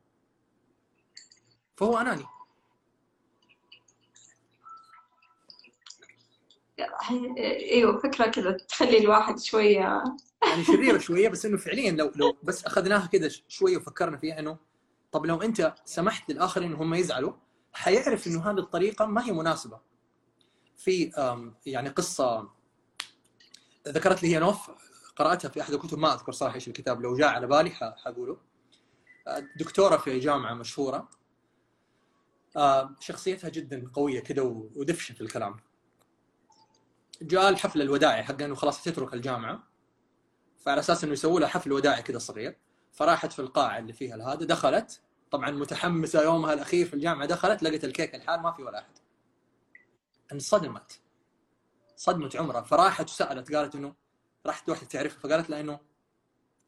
[1.77, 2.25] فهو أناني.
[6.79, 10.03] أيوه فكرة كذا تخلي الواحد شوية.
[10.43, 14.57] يعني شريره شوية بس إنه فعليا لو لو بس أخذناها كذا شوية وفكرنا فيها إنه
[15.11, 17.33] طب لو أنت سمحت للآخرين إنهم يزعلوا
[17.73, 19.79] حيعرف إنه هذه الطريقة ما هي مناسبة.
[20.77, 21.11] في
[21.65, 22.49] يعني قصة
[23.87, 24.71] ذكرت لي هي نوف
[25.15, 27.69] قرأتها في أحد الكتب ما أذكر صراحة إيش الكتاب لو جاء على بالي
[28.05, 28.37] حقوله.
[29.59, 31.09] دكتورة في جامعة مشهورة.
[32.57, 34.43] آه، شخصيتها جدا قوية كده
[34.75, 35.57] ودفشة في الكلام.
[37.21, 39.63] جاء الحفل الوداعي حق إنه خلاص تترك الجامعة.
[40.59, 42.57] فعلى أساس إنه يسووا لها حفل وداعي كده صغير
[42.91, 45.01] فراحت في القاعة اللي فيها هذا دخلت.
[45.31, 48.97] طبعا متحمسة يومها الأخير في الجامعة دخلت لقت الكيك الحال ما في ولا أحد.
[50.31, 50.99] انصدمت.
[51.95, 52.61] صدمة عمرها.
[52.61, 53.95] فراحت وسألت قالت إنه
[54.45, 55.79] راحت واحدة تعرفها فقالت لها إنه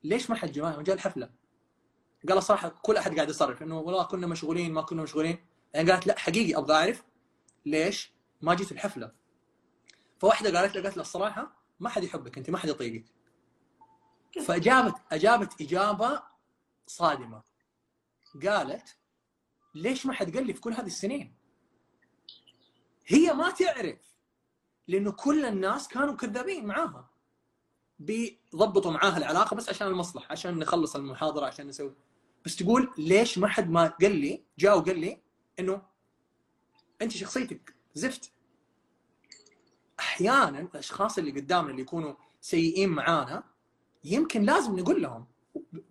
[0.03, 1.29] ليش ما حد جماعة جاء الحفلة؟
[2.29, 5.45] قال صراحة كل أحد قاعد يصرف إنه والله كنا مشغولين ما كنا مشغولين.
[5.73, 7.03] يعني قالت لا حقيقي أبغى أعرف
[7.65, 9.11] ليش ما جيت الحفلة؟
[10.19, 13.05] فواحدة قالت لها قالت لها الصراحة ما حد يحبك أنت ما حد يطيقك.
[14.45, 16.23] فأجابت أجابت إجابة
[16.87, 17.43] صادمة.
[18.45, 18.97] قالت
[19.75, 21.35] ليش ما حد قال لي في كل هذه السنين؟
[23.07, 24.17] هي ما تعرف
[24.87, 27.09] لأنه كل الناس كانوا كذابين معاها.
[27.99, 31.95] بيضبطوا معاها العلاقة بس عشان المصلحة عشان نخلص المحاضرة عشان نسوي.
[32.45, 35.21] بس تقول ليش ما حد ما قال لي جاء وقال لي
[35.59, 35.81] إنه
[37.01, 38.31] أنت شخصيتك زفت.
[40.17, 43.43] أحيانا الأشخاص اللي قدامنا اللي يكونوا سيئين معانا
[44.03, 45.25] يمكن لازم نقول لهم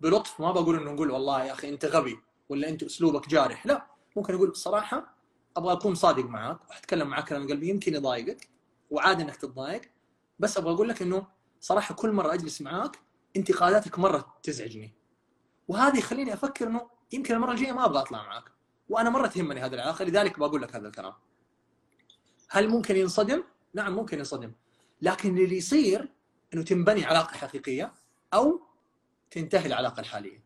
[0.01, 3.87] بلطف ما بقول إنه نقول والله يا أخي أنت غبي ولا أنت أسلوبك جارح لا
[4.15, 5.17] ممكن أقول بصراحة
[5.57, 8.49] أبغى أكون صادق معاك واتكلم معاك كلام قلبي يمكن يضايقك
[8.91, 9.81] وعادي إنك تتضايق
[10.39, 11.27] بس أبغى أقول لك إنه
[11.59, 12.99] صراحة كل مرة أجلس معاك
[13.35, 14.93] انتقاداتك مرة تزعجني
[15.67, 18.43] وهذا يخليني أفكر إنه يمكن المرة الجاية ما أبغى أطلع معاك
[18.89, 21.13] وأنا مرة تهمني هذه العلاقة لذلك بقول لك هذا الكلام
[22.49, 23.43] هل ممكن ينصدم؟
[23.77, 24.51] نعم ممكن ينصدم
[25.01, 26.09] لكن اللي يصير
[26.53, 27.93] إنه تنبني علاقة حقيقية
[28.33, 28.61] أو
[29.31, 30.43] تنتهي العلاقة الحالية.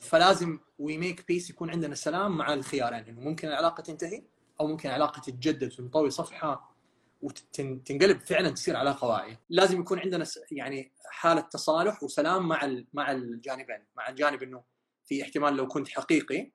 [0.00, 3.04] فلازم we make peace يكون عندنا سلام مع الخيارين.
[3.04, 4.22] إنه ممكن العلاقة تنتهي
[4.60, 6.76] أو ممكن العلاقة تتجدد ونطوي صفحة
[7.22, 9.40] وتنقلب فعلا تصير علاقة واعية.
[9.48, 13.84] لازم يكون عندنا يعني حالة تصالح وسلام مع مع الجانبين.
[13.96, 14.62] مع الجانب إنه
[15.04, 16.50] في احتمال لو كنت حقيقي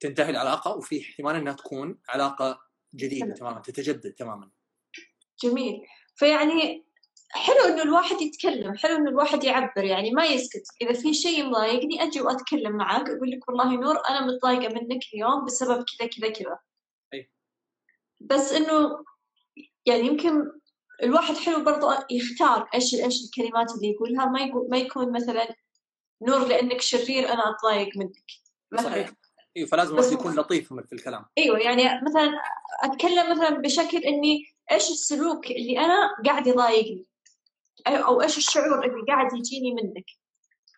[0.00, 2.65] تنتهي العلاقة وفي احتمال إنها تكون علاقة
[2.96, 4.50] جديدة تماما تتجدد تماما.
[5.42, 5.82] جميل.
[6.16, 6.86] فيعني
[7.30, 10.64] حلو إنه الواحد يتكلم حلو إنه الواحد يعبر يعني ما يسكت.
[10.82, 15.44] إذا في شيء مضايقني أجي وأتكلم معاك أقول لك والله نور أنا متضايقة منك اليوم
[15.44, 16.58] بسبب كذا كذا كذا.
[17.14, 17.30] أي.
[18.20, 19.04] بس إنه
[19.86, 20.42] يعني يمكن
[21.02, 25.54] الواحد حلو برضه يختار إيش إيش الكلمات اللي يقولها ما يقول ما يكون مثلا
[26.22, 28.22] نور لأنك شرير أنا أتضايق منك.
[28.72, 28.90] مثلا.
[28.90, 29.10] صحيح.
[29.56, 32.30] أيوه فلازم بس الواحد يكون لطيف في الكلام أيوه يعني مثلا
[32.82, 37.06] أتكلم مثلا بشكل إني إيش السلوك اللي أنا قاعد يضايقني
[37.86, 40.04] أو إيش الشعور اللي قاعد يجيني منك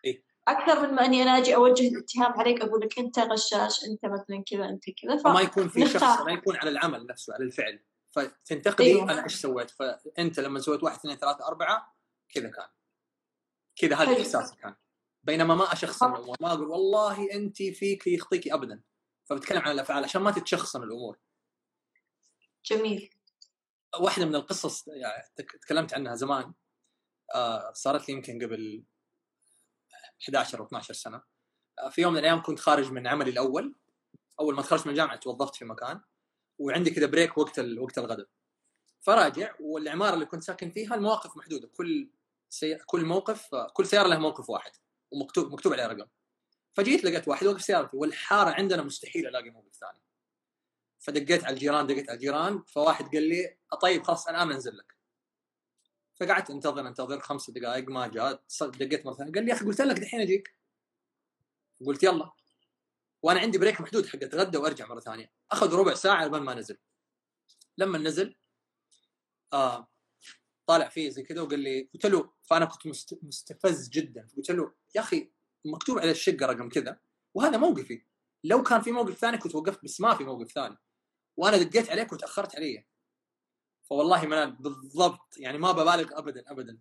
[0.05, 0.23] إيه.
[0.47, 4.43] أكثر من ما إني أنا أجي أوجه الاتهام عليك أقول لك أنت غشاش أنت مثلا
[4.51, 5.21] كذا أنت كذا ف...
[5.23, 5.99] فما يكون في نختار.
[5.99, 7.79] شخص ما يكون على العمل نفسه على الفعل
[8.11, 9.11] فتنتقدي أيوة.
[9.11, 11.95] أنا إيش سويت فأنت لما سويت واحد اثنين ثلاثة أربعة
[12.29, 12.67] كذا كان
[13.75, 14.21] كذا هذا حلو.
[14.21, 14.75] إحساسي كان
[15.29, 16.35] بينما ما أشخصن الأمور.
[16.41, 18.81] ما أقول والله أنت فيك يخطيكي ابدا.
[19.25, 21.19] فبتكلم عن الافعال عشان ما تتشخصن الأمور.
[22.65, 23.13] جميل.
[23.99, 26.53] واحدة من القصص يعني تك- تكلمت عنها زمان.
[27.35, 28.83] آه، صارت لي يمكن قبل
[30.27, 31.21] 11 أو 12 سنة.
[31.79, 33.75] آه، في يوم من الأيام كنت خارج من عملي الأول.
[34.39, 36.01] أول ما تخرجت من الجامعة توظفت في مكان.
[36.59, 38.27] وعندي كذا break وقت وقت الغداء.
[39.01, 41.67] فراجع والعمارة اللي كنت ساكن فيها المواقف محدودة.
[41.67, 42.09] كل
[42.49, 42.75] سي...
[42.75, 44.71] كل موقف آه، كل سيارة لها موقف واحد.
[45.11, 46.07] ومكتوب مكتوب عليه رقم.
[46.73, 50.01] فجيت لقيت واحد وقف سيارتي والحارة عندنا مستحيل ألاقي موقف ثاني.
[50.99, 54.95] فدقيت على الجيران دقيت على الجيران فواحد قال لي طيب خلاص الان أنزل لك.
[56.15, 59.81] فقعدت أنتظر أنتظر خمس دقائق ما جاء دقيت مرة ثانية قال لي يا أخي قلت
[59.81, 60.55] لك دحين أجيك.
[61.85, 62.31] قلت يلا.
[63.23, 65.31] وأنا عندي بريك محدود حق أتغدى وأرجع مرة ثانية.
[65.51, 66.77] أخذ ربع ساعة لبين ما نزل.
[67.77, 68.35] لما نزل
[69.53, 69.87] آه
[70.65, 74.73] طالع فيه زي كذا وقال لي قلت له فأنا كنت مست- مستفز جدا قلت له
[74.95, 75.31] يا أخي
[75.65, 76.99] مكتوب على الشقة رقم كذا
[77.33, 78.05] وهذا موقفي.
[78.43, 80.77] لو كان في موقف ثاني كنت وقفت بس ما في موقف ثاني.
[81.37, 82.85] وأنا دقيت عليك وتاخرت علي
[83.89, 86.79] فوالله منال بالضبط يعني ما ببالغ ابدا ابدا.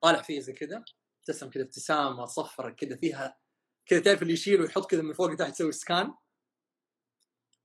[0.00, 0.84] طالع فيه زي كذا
[1.18, 3.38] ابتسم كذا ابتسامة صفرة كذا فيها
[3.86, 6.14] كذا تعرف اللي يشيل ويحط كذا من فوق لتحت يسوي سكان.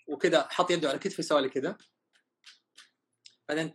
[0.07, 1.77] وكذا حط يده على كتفي سوى لي كذا.
[3.49, 3.73] بعدين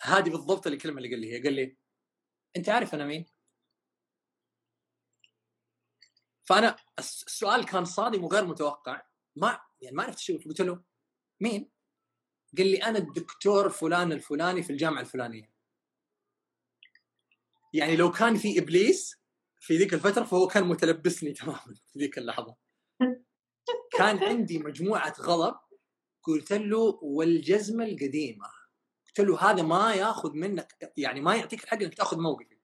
[0.00, 1.76] هذه بالضبط الكلمة اللي قال لي هي قال لي
[2.56, 3.35] أنت عارف أنا مين؟
[6.48, 9.02] فأنا الس- السؤال كان صادم وغير متوقع.
[9.36, 10.82] ما يعني ما عرفت شو قلت له
[11.40, 11.70] مين؟
[12.58, 15.52] قال لي أنا الدكتور فلان الفلاني في الجامعة الفلانية.
[17.72, 19.16] يعني لو كان في إبليس
[19.60, 22.56] في ذيك الفترة فهو كان متلبسني تماما في ذيك اللحظة.
[23.98, 25.56] كان عندي مجموعة غضب.
[26.22, 28.46] قلت له والجزمة القديمة.
[29.06, 32.55] قلت له هذا ما ياخذ منك يعني ما يعطيك الحق إنك تاخذ موقفي.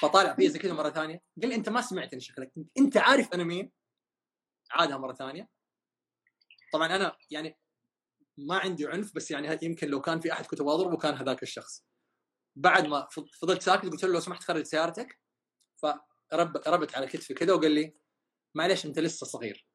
[0.00, 1.22] فطالع فيا زي كذا مرة ثانية.
[1.40, 2.52] قال لي أنت ما سمعتني شكلك.
[2.78, 3.72] أنت عارف أنا مين؟
[4.70, 5.48] عادها مرة ثانية.
[6.72, 7.58] طبعا أنا يعني
[8.38, 11.84] ما عندي عنف بس يعني يمكن لو كان في أحد كنت بضربه كان هذاك الشخص.
[12.56, 13.08] بعد ما
[13.40, 15.20] فضلت ساكت قلت له لو سمحت خرج سيارتك.
[15.76, 17.96] فرب ربت على كتفي كذا وقال لي
[18.54, 19.66] معلش أنت لسه صغير.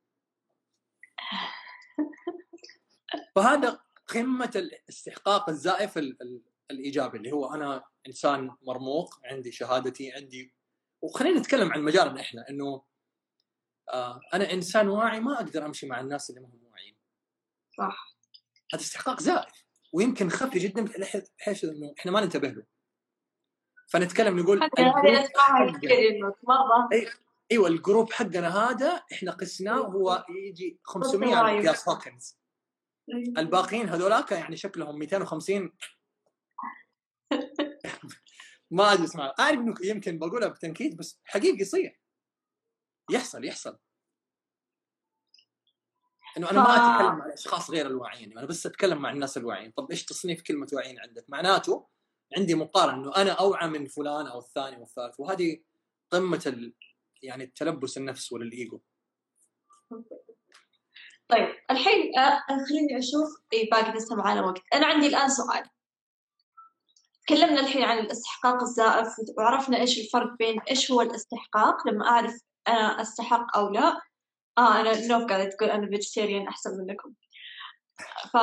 [3.35, 5.97] فهذا قمة الاستحقاق الزائف
[6.71, 10.53] الإيجابي اللي هو أنا إنسان مرموق عندي شهادتي عندي
[11.01, 12.83] وخلينا نتكلم عن مجالنا إحنا إنه
[13.93, 16.97] آه أنا إنسان واعي ما أقدر أمشي مع الناس اللي ما هم واعيين.
[17.77, 18.17] صح.
[18.73, 20.85] هذا استحقاق زائف ويمكن خفي جدا
[21.39, 22.63] بحيث إنه إحنا ما ننتبه له.
[23.87, 24.69] فنتكلم نقول
[27.51, 32.39] إيوه الجروب حقنا هذا إحنا قسناه وهو يجي 500 على مقياس هوكنز
[33.37, 35.71] الباقيين هذولاك يعني شكلهم 250
[38.71, 41.99] ما أدري اسمع أعرف إنه يمكن بقولها بتنكيد بس حقيقي يصير.
[43.11, 43.77] يحصل يحصل.
[46.37, 46.63] إنه أنا.
[46.63, 49.71] ما أتكلم مع الاشخاص غير الواعيين أنا بس أتكلم مع الناس الواعيين.
[49.71, 51.87] طب إيش تصنيف كلمة واعيين عندك؟ معناته
[52.37, 55.61] عندي مقارنة إنه أنا أوعى من فلان أو الثاني والثالث وهذه
[56.11, 56.73] قمة ال...
[57.23, 58.81] يعني التلبس النفس ولا الايجو
[61.29, 64.61] طيب الحين آه، خليني أشوف اي باقي لسه معانا وقت.
[64.73, 65.63] أنا عندي الآن سؤال.
[67.29, 69.07] تكلمنا الحين عن الاستحقاق الزائف
[69.37, 74.01] وعرفنا إيش الفرق بين إيش هو الاستحقاق لما أعرف أنا أستحق أو لا.
[74.57, 77.13] آه أنا نوف قاعدة تقول أنا فيجيتيريان أحسن منكم.
[78.33, 78.37] ف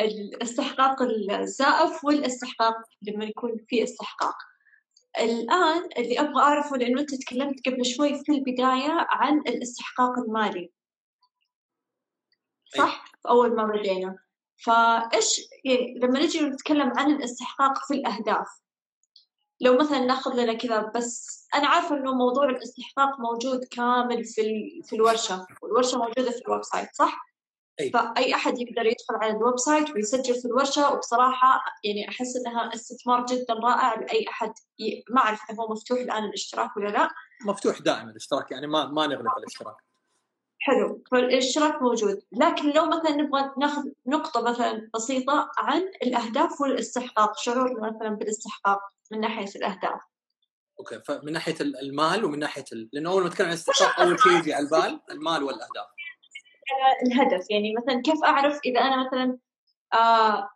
[0.00, 4.36] الاستحقاق الزائف والاستحقاق لما يكون في استحقاق.
[5.20, 10.72] الآن اللي أبغى أعرفه لأنه أنت تكلمت قبل شوي في البداية عن الاستحقاق المالي.
[12.76, 14.29] صح؟ في أول ما بدينا.
[14.64, 18.48] فإيش يعني لما نجي نتكلم عن الاستحقاق في الأهداف
[19.60, 24.42] لو مثلا ناخذ لنا كذا بس أنا عارفة إنه موضوع الاستحقاق موجود كامل في
[24.84, 27.30] في الورشة والورشة موجودة في ال website صح؟
[27.80, 27.90] أي.
[27.90, 33.26] فأي أحد يقدر يدخل على ال website ويسجل في الورشة وبصراحة يعني أحس إنها استثمار
[33.26, 35.04] جدا رائع لأي أحد ي...
[35.10, 37.10] ما أعرف هو مفتوح الآن الاشتراك ولا لا
[37.46, 39.76] مفتوح دائما الاشتراك يعني ما ما نغلق الاشتراك
[40.62, 41.02] حلو.
[41.10, 42.22] فالاشتراك موجود.
[42.32, 48.80] لكن لو مثلا نبغى ناخذ نقطة مثلا بسيطة عن الأهداف والاستحقاق شعورنا مثلا بالاستحقاق
[49.12, 50.00] من ناحية الأهداف.
[50.78, 51.00] أوكي.
[51.00, 52.88] فمن ناحية المال ومن ناحية ال...
[52.92, 55.86] لأنه أول ما نتكلم عن الاستحقاق أول شيء يجي على البال المال والأهداف.
[57.06, 57.50] الهدف.
[57.50, 59.38] يعني مثلا كيف أعرف إذا أنا مثلا
[59.94, 60.50] آه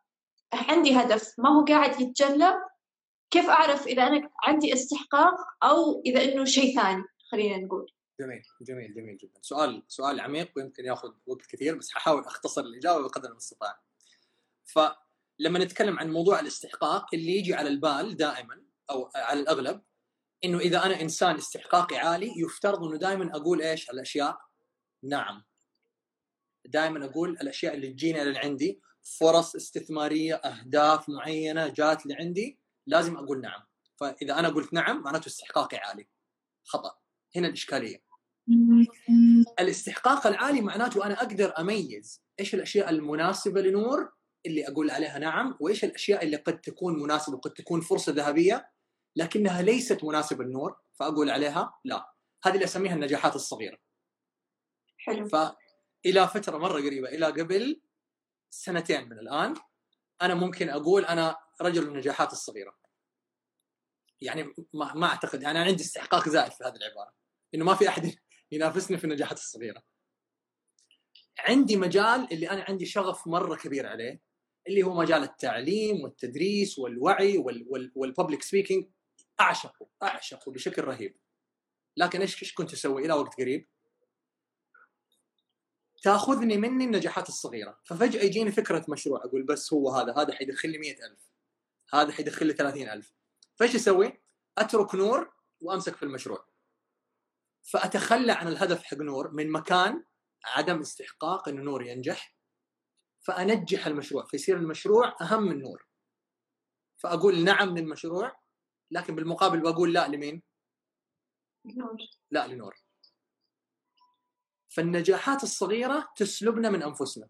[0.53, 2.55] عندي هدف ما هو قاعد يتجلى؟
[3.31, 7.91] كيف أعرف إذا أنا عندي استحقاق أو إذا إنه شيء ثاني؟ خلينا نقول.
[8.21, 9.41] جميل جميل جميل جدا.
[9.43, 13.81] سؤال سؤال عميق ويمكن ياخذ وقت كثير بس ححاول أختصر الإجابة بقدر المستطاع.
[14.65, 19.83] فلما نتكلم عن موضوع الاستحقاق اللي يجي على البال دائما أو على الأغلب
[20.45, 24.39] إنه إذا أنا إنسان استحقاقي عالي يفترض إنه دائما أقول إيش؟ الأشياء
[25.03, 25.45] نعم.
[26.65, 33.62] دائما أقول الأشياء اللي تجيني لعندي فرص استثمارية أهداف معينة جات لعندي لازم أقول نعم.
[33.97, 36.09] فإذا أنا قلت نعم معناته استحقاقي عالي.
[36.65, 37.04] خطأ.
[37.37, 38.05] هنا الإشكالية.
[39.61, 44.12] الاستحقاق العالي معناته أنا أقدر أميز إيش الأشياء المناسبة لنور
[44.47, 48.70] اللي أقول عليها نعم وإيش الأشياء اللي قد تكون مناسبة وقد تكون فرصة ذهبية
[49.16, 52.14] لكنها ليست مناسبة لنور فأقول عليها لا.
[52.45, 53.78] هذه اللي أسميها النجاحات الصغيرة.
[54.99, 55.28] حلو.
[56.07, 57.80] إلى فترة مرة قريبة إلى قبل
[58.51, 59.55] سنتين من الآن
[60.22, 62.76] أنا ممكن أقول أنا رجل النجاحات الصغيرة.
[64.20, 67.24] يعني ما, ما أعتقد يعني أنا عندي استحقاق زائد في هذه العبارة.
[67.55, 68.15] إنه ما في أحد
[68.53, 69.83] ينافسني في النجاحات الصغيرة.
[71.39, 74.21] عندي مجال اللي أنا عندي شغف مرة كبير عليه
[74.69, 77.39] اللي هو مجال التعليم والتدريس والوعي
[77.97, 78.91] والببليك سبيكينج
[79.41, 81.17] أعشقه أعشقه بشكل رهيب.
[81.97, 83.69] لكن إيش إيش كنت أسوي إلى وقت قريب؟
[86.03, 87.81] تأخذني مني النجاحات الصغيرة.
[87.85, 91.31] ففجأة يجيني فكرة مشروع أقول بس هو هذا هذا حيدخل لي 100000
[91.95, 93.15] هذا حيدخل لي 30000
[93.57, 94.23] فإيش أسوي؟
[94.59, 96.54] أترك نور وأمسك في المشروع.
[97.65, 100.05] فأتخلى عن الهدف حق نور من مكان
[100.45, 102.35] عدم استحقاق انه نور ينجح
[103.21, 105.87] فأنجح المشروع فيصير المشروع أهم من نور.
[106.97, 108.41] فأقول نعم للمشروع
[108.91, 110.43] لكن بالمقابل بقول لا لمين؟
[111.65, 111.97] نور
[112.31, 112.75] لا لنور.
[114.69, 117.29] فالنجاحات الصغيرة تسلبنا من أنفسنا.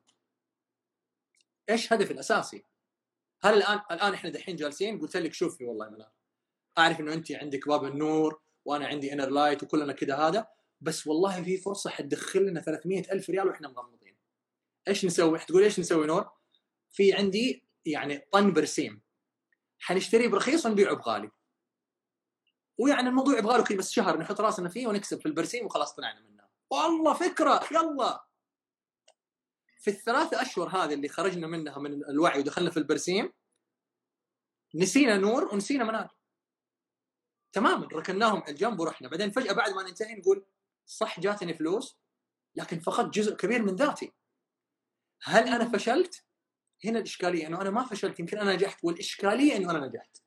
[1.70, 2.64] إيش هدفي الأساسي؟
[3.42, 6.12] هل الآن الآن إحنا دحين جالسين؟ قلت لك شوفي والله منال.
[6.78, 10.46] أعرف إنه انت عندك باب النور وأنا عندي Inner Light وكلنا كذا هذا
[10.80, 14.16] بس والله في فرصة حتدخل لنا 300 ألف ريال وإحنا مغمضين.
[14.88, 16.30] إيش نسوي؟ حتقول إيش نسوي نور؟
[16.90, 19.02] في عندي يعني طن برسيم.
[19.78, 21.30] حنشتريه برخيص ونبيعه بغالي.
[22.78, 26.48] ويعني الموضوع يبغى له بس شهر نحط راسنا فيه ونكسب في البرسيم وخلاص طلعنا منها
[26.70, 27.68] والله فكرة!
[27.72, 28.24] يلا!
[29.78, 33.32] في الثلاثة أشهر هذه اللي خرجنا منها من الوعي ودخلنا في البرسيم
[34.74, 36.08] نسينا نور ونسينا منال
[37.54, 39.08] تماما ركناهم على الجنب ورحنا.
[39.08, 40.46] بعدين فجأة بعد ما ننتهي نقول
[40.86, 41.98] صح جاتني فلوس
[42.56, 44.12] لكن فقدت جزء كبير من ذاتي.
[45.22, 46.24] هل أنا فشلت؟
[46.84, 50.22] هنا الإشكالية إنه أنا ما فشلت يمكن أنا نجحت والإشكالية إنه أنا نجحت.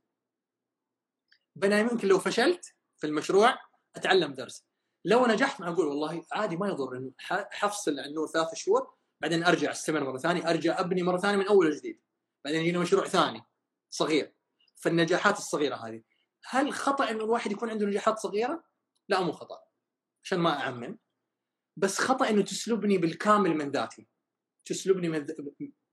[1.55, 3.57] بينما يمكن لو فشلت في المشروع
[3.95, 4.65] أتعلم درس.
[5.05, 7.11] لو نجحت ما أقول والله عادي ما يضر.
[7.51, 11.47] حفصل عن النور ثلاث شهور بعدين أرجع استمر مرة ثانية أرجع أبني مرة ثانية من
[11.47, 12.01] أول وجديد.
[12.45, 13.43] بعدين يجينا مشروع ثاني
[13.89, 14.33] صغير.
[14.75, 16.03] فالنجاحات الصغيرة هذه.
[16.45, 18.63] هل خطأ انه الواحد يكون عنده نجاحات صغيرة؟
[19.09, 19.59] لا مو خطأ
[20.23, 20.99] عشان ما أعمم.
[21.77, 24.07] بس خطأ إنه تسلبني بالكامل من ذاتي.
[24.65, 25.27] تسلبني من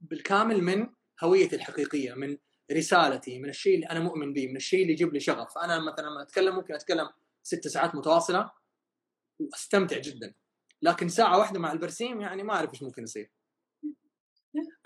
[0.00, 0.86] بالكامل من
[1.24, 2.38] هويتي الحقيقية من
[2.72, 5.54] رسالتي من الشيء اللي أنا مؤمن به من الشيء اللي يجيب لي شغف.
[5.54, 7.08] فانا مثلا لما أتكلم ممكن أتكلم
[7.42, 8.50] ست ساعات متواصلة
[9.38, 10.34] وأستمتع جدا.
[10.82, 13.30] لكن ساعة واحدة مع البرسيم يعني ما أعرف إيش ممكن يصير.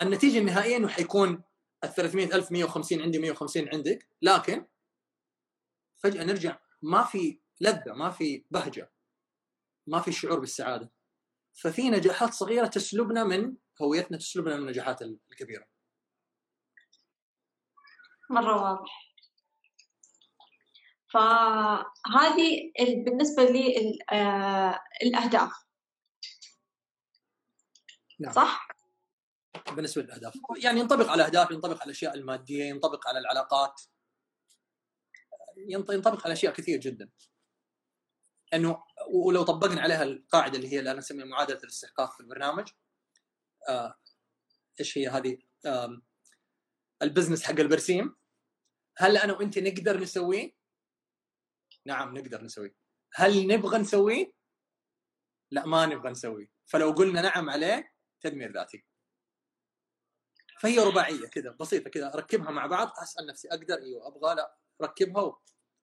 [0.03, 1.43] النتيجة النهائية إنه حيكون
[1.85, 4.09] ال 300 ألف 150 عندي 150 عندك.
[4.23, 4.67] لكن
[5.99, 8.93] فجأة نرجع ما في لذة ما في بهجة
[9.87, 10.91] ما في شعور بالسعادة.
[11.55, 15.67] ففي نجاحات صغيرة تسلبنا من هويتنا تسلبنا من النجاحات الكبيرة.
[18.31, 19.09] مرة واضح.
[21.13, 22.73] فهذه
[23.05, 25.53] بالنسبة لي آه، الأهداف.
[28.21, 28.33] نعم.
[28.33, 28.69] صح؟
[29.73, 30.35] بالنسبة للأهداف.
[30.63, 33.83] يعني ينطبق على الأهداف ينطبق على الأشياء المادية ينطبق على العلاقات.
[35.69, 37.11] ينطبق على أشياء كثير جدا.
[38.55, 42.69] أنه ولو طبقنا عليها القاعدة اللي هي اللي أنا اسميها معادلة الاستحقاق في البرنامج
[43.69, 43.95] آه
[44.81, 45.39] إيش هي هذه؟
[47.03, 48.17] البزنس حق البرسيم.
[48.97, 50.53] هل أنا وأنت نقدر نسويه؟
[51.87, 52.77] نعم نقدر نسويه.
[53.15, 54.33] هل نبغى نسويه؟
[55.51, 56.51] لا ما نبغى نسويه.
[56.67, 58.85] فلو قلنا نعم عليه تدمير ذاتي.
[60.61, 64.59] فهي رباعية كذا بسيطة كذا أركبها مع بعض أسأل نفسي أقدر؟ إيوه أبغى لا.
[64.83, 65.37] ركبها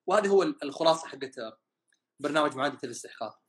[0.06, 1.58] وهذه هو الخلاصة حقت
[2.20, 3.40] برنامج معادلة الاستحقاق.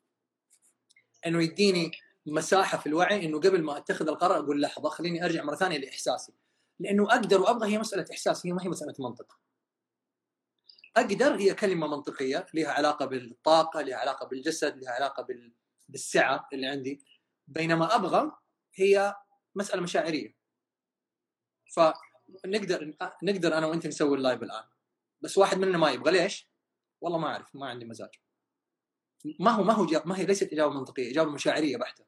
[1.26, 1.92] أنه يديني
[2.26, 6.34] مساحة في الوعي إنه قبل ما أتخذ القرار أقول لحظة خليني أرجع مرة ثانية لإحساسي.
[6.80, 9.40] لأنه أقدر وأبغى هي مسألة إحساس هي ما هي مسألة منطق.
[10.98, 15.28] أقدر هي كلمة منطقية لها علاقة بالطاقة لها علاقة بالجسد لها علاقة
[15.90, 17.06] بالسعة اللي عندي.
[17.48, 18.32] بينما أبغى
[18.76, 19.16] هي
[19.56, 20.38] مسألة مشاعرية.
[21.74, 24.64] فنقدر نقدر أنا وأنت نسوي اللايف الآن.
[25.22, 26.50] بس واحد مننا ما يبغى ليش؟
[27.02, 28.10] والله ما أعرف ما عندي مزاج.
[29.40, 32.06] ما هو ما هو جاب ما هي ليست إجابة منطقية إجابة مشاعرية بحتة.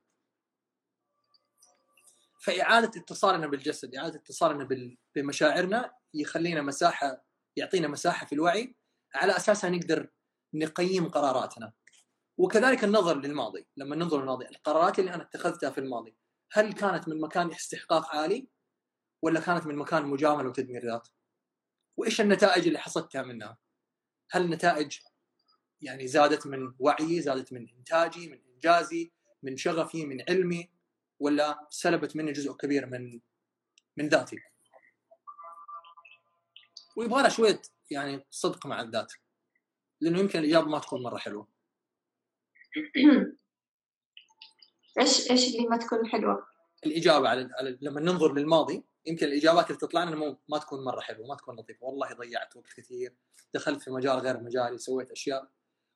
[2.42, 4.68] فإعادة اتصالنا بالجسد إعادة اتصالنا
[5.16, 8.76] بمشاعرنا يخلينا مساحة يعطينا مساحة في الوعي
[9.16, 10.10] على أساسها نقدر
[10.54, 11.74] نقيم قراراتنا.
[12.38, 13.68] وكذلك النظر للماضي.
[13.78, 16.16] لما ننظر للماضي القرارات اللي أنا اتخذتها في الماضي
[16.52, 18.48] هل كانت من مكان استحقاق عالي
[19.22, 21.08] ولا كانت من مكان مجاملة وتدمير ذات
[22.00, 23.58] وإيش النتائج اللي حصدتها منها؟
[24.32, 25.00] هل النتائج
[25.82, 29.12] يعني زادت من وعيي زادت من إنتاجي من إنجازي
[29.44, 30.70] من شغفي من علمي
[31.20, 33.20] ولا سلبت مني جزء كبير من
[33.98, 34.38] من ذاتي؟
[36.96, 39.14] ويبغى لها شوية يعني صدق مع الذات
[40.02, 41.48] لأنه يمكن الإجابة ما تكون مرة حلوة.
[45.00, 46.48] إيش إيش اللي ما تكون حلوة؟
[46.86, 47.50] الإجابة على,
[47.82, 51.86] لما ننظر للماضي يمكن الإجابات اللي تطلع لنا ما تكون مرة حلوة ما تكون لطيفة.
[51.86, 53.16] والله ضيعت وقت كثير
[53.54, 55.50] دخلت في مجال غير مجالي سويت أشياء.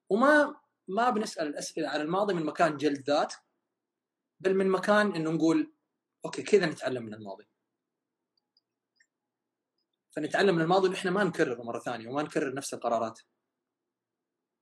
[0.09, 0.55] وما
[0.87, 3.33] ما بنسأل الأسئلة على الماضي من مكان جلد ذات
[4.39, 5.73] بل من مكان إنه نقول
[6.25, 7.47] okay كذا نتعلم من الماضي.
[10.11, 13.19] فنتعلم من الماضي انه إحنا ما نكرره مرة ثانية وما نكرر نفس القرارات.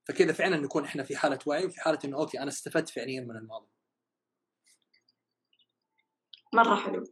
[0.04, 3.36] فكذا فعلا نكون إحنا في حالة وعي وفي حالة إنه okay أنا استفدت فعليا من
[3.36, 3.71] الماضي.
[6.52, 7.04] مرة حلو.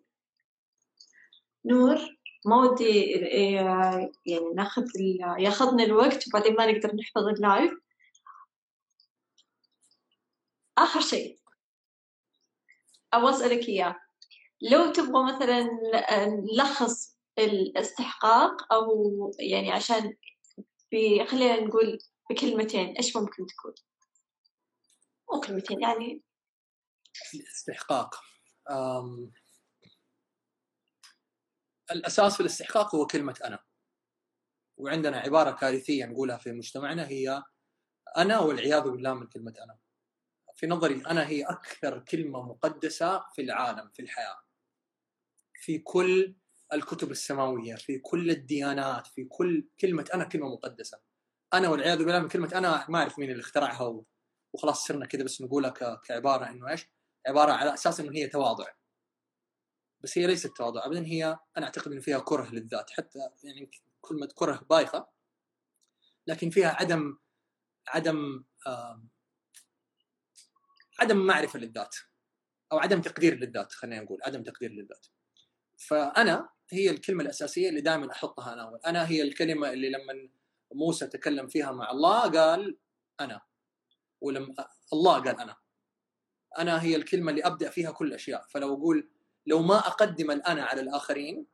[1.64, 1.96] نور
[2.46, 3.10] ما ودي
[4.26, 4.84] يعني ناخذ
[5.38, 7.72] ياخذنا الوقت وبعدين ما نقدر نحفظ ال live.
[10.78, 11.38] آخر شيء.
[13.12, 13.96] أبغى أسألك إياه.
[14.62, 15.68] لو تبغى مثلا
[16.26, 18.86] نلخص الاستحقاق أو
[19.40, 20.16] يعني عشان
[21.28, 21.98] خلينا نقول
[22.30, 23.74] بكلمتين إيش ممكن تكون؟
[25.32, 26.22] مو كلمتين يعني
[27.34, 28.14] الاستحقاق.
[28.70, 29.32] أم...
[31.90, 33.58] الأساس في الاستحقاق هو كلمة أنا.
[34.76, 37.42] وعندنا عبارة كارثية نقولها في مجتمعنا هي
[38.16, 39.78] أنا والعياذ بالله من كلمة أنا.
[40.54, 44.38] في نظري أنا هي أكثر كلمة مقدسة في العالم في الحياة.
[45.54, 46.34] في كل
[46.72, 51.00] الكتب السماوية في كل الديانات في كل كلمة أنا كلمة مقدسة.
[51.54, 54.04] أنا والعياذ بالله من كلمة أنا ما أعرف مين اللي اخترعها
[54.52, 55.70] وخلاص صرنا كذا بس نقولها
[56.04, 56.86] كعبارة إنه إيش؟
[57.26, 58.66] عبارة على أساس إنه هي تواضع.
[60.00, 60.86] بس هي ليست تواضع.
[60.86, 62.90] ابدا هي أنا أعتقد إنه فيها كره للذات.
[62.90, 65.08] حتى يعني كلمه كره بايخة
[66.26, 67.18] لكن فيها عدم
[67.88, 68.44] عدم
[71.00, 71.96] عدم معرفة للذات.
[72.72, 74.18] أو عدم تقدير للذات خلينا نقول.
[74.24, 75.06] عدم تقدير للذات.
[75.76, 80.30] فأنا هي الكلمة الأساسية اللي دائما أحطها أنا أنا هي الكلمة اللي لما
[80.72, 82.78] موسى تكلم فيها مع الله قال
[83.20, 83.40] أنا.
[84.20, 84.54] ولما
[84.92, 85.56] الله قال أنا.
[86.58, 89.08] أنا هي الكلمة اللي أبدأ فيها كل الاشياء فلو أقول
[89.46, 91.46] لو ما أقدم الانا على الآخرين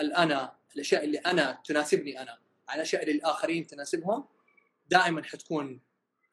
[0.00, 4.28] الانا الأشياء اللي أنا تناسبني أنا على الاشياء اللي الآخرين تناسبهم
[4.88, 5.80] دائما حتكون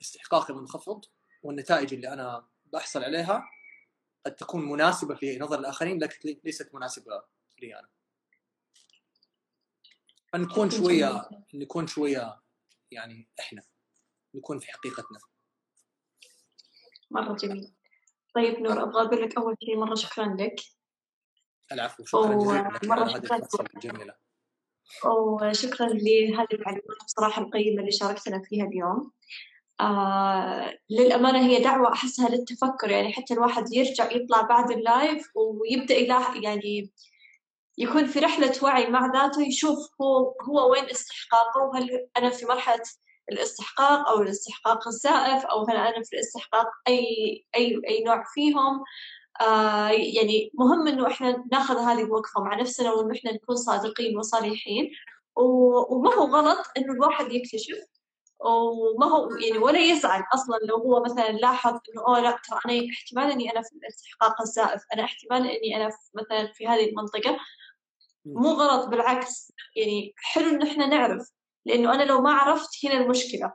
[0.01, 1.05] استحقاقي منخفض
[1.43, 3.43] والنتائج اللي أنا بحصل عليها
[4.25, 7.23] قد تكون مناسبة في نظر الآخرين لكن ليست مناسبة
[7.61, 7.89] لي أنا.
[10.33, 12.41] فنكون شوية نكون شوية
[12.91, 13.63] يعني إحنا
[14.33, 15.19] نكون في حقيقتنا.
[17.11, 17.73] مرة جميل.
[18.35, 20.55] طيب نور أبغى أقول لك أول شيء مرة شكرا لك.
[21.71, 24.13] العفو شكرا جزيلا شكرا الجميلة.
[25.05, 29.11] وشكرا لهذه المعلومات بصراحة القيمة اللي شاركتنا فيها اليوم.
[29.81, 36.43] آه للأمانة هي دعوة أحسها للتفكر يعني حتى الواحد يرجع يطلع بعد اللايف ويبدأ يلاحظ
[36.43, 36.91] يعني
[37.77, 42.83] يكون في رحلة وعي مع ذاته يشوف هو هو وين استحقاقه وهل أنا في مرحلة
[43.31, 46.99] الاستحقاق أو الاستحقاق الزائف أو هل أنا في الاستحقاق أي
[47.55, 48.83] أي أي نوع فيهم.
[49.41, 54.91] آه يعني مهم إنه إحنا نأخذ هذه الوقفة مع نفسنا وإنه إحنا نكون صادقين وصريحين.
[55.35, 57.77] وما هو غلط إنه الواحد يكتشف
[58.45, 62.89] وما هو يعني ولا يزعل أصلا لو هو مثلا لاحظ إنه أوه لا ترى أنا
[62.91, 67.37] احتمال إني أنا في الاستحقاق الزائف أنا احتمال إني أنا في مثلا في هذه المنطقة.
[68.25, 71.31] مو غلط بالعكس يعني حلو إن إحنا نعرف
[71.65, 73.53] لأنه أنا لو ما عرفت هنا المشكلة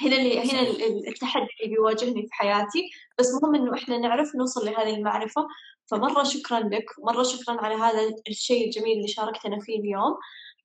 [0.00, 0.60] هنا اللي هنا
[1.08, 2.90] التحدي اللي بيواجهني في حياتي.
[3.18, 5.48] بس مهم إنه إحنا نعرف نوصل لهذه المعرفة.
[5.90, 10.16] فمرة شكرا لك ومره شكرا على هذا الشيء الجميل اللي شاركتنا فيه اليوم.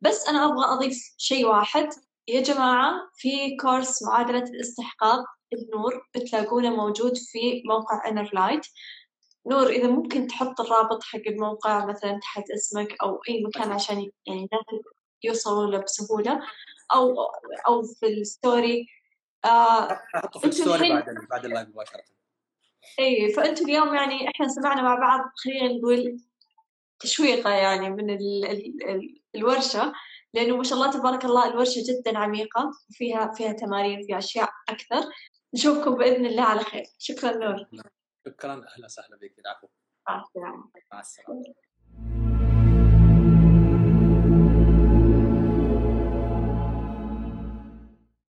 [0.01, 1.89] بس أنا أبغى أضيف شيء واحد.
[2.27, 8.61] يا جماعة في course معادلة الاستحقاق النور بتلاقونه موجود في موقع Inner Light
[9.47, 14.49] نور إذا ممكن تحط الرابط حق الموقع مثلا تحت اسمك أو أي مكان عشان يعني
[15.23, 16.41] يوصلوا له بسهولة.
[16.93, 17.15] أو
[17.67, 18.87] أو في ال story
[19.45, 22.03] آه احطه في ال story بعد بعد ال live مباشرة.
[22.99, 26.19] إي فأنتم اليوم يعني إحنا سمعنا مع بعض خلينا نقول
[26.99, 29.93] تشويقة يعني من ال ال ال الورشة
[30.33, 35.09] لأنه ما شاء الله تبارك الله الورشة جدا عميقة وفيها فيها تمارين فيها أشياء أكثر.
[35.53, 36.85] نشوفكم بإذن الله على خير.
[36.97, 37.65] شكرا نور.
[38.27, 38.53] شكرا.
[38.53, 39.67] أهلا وسهلا بك العفو.
[40.09, 41.43] مع السلامة مع السلامة.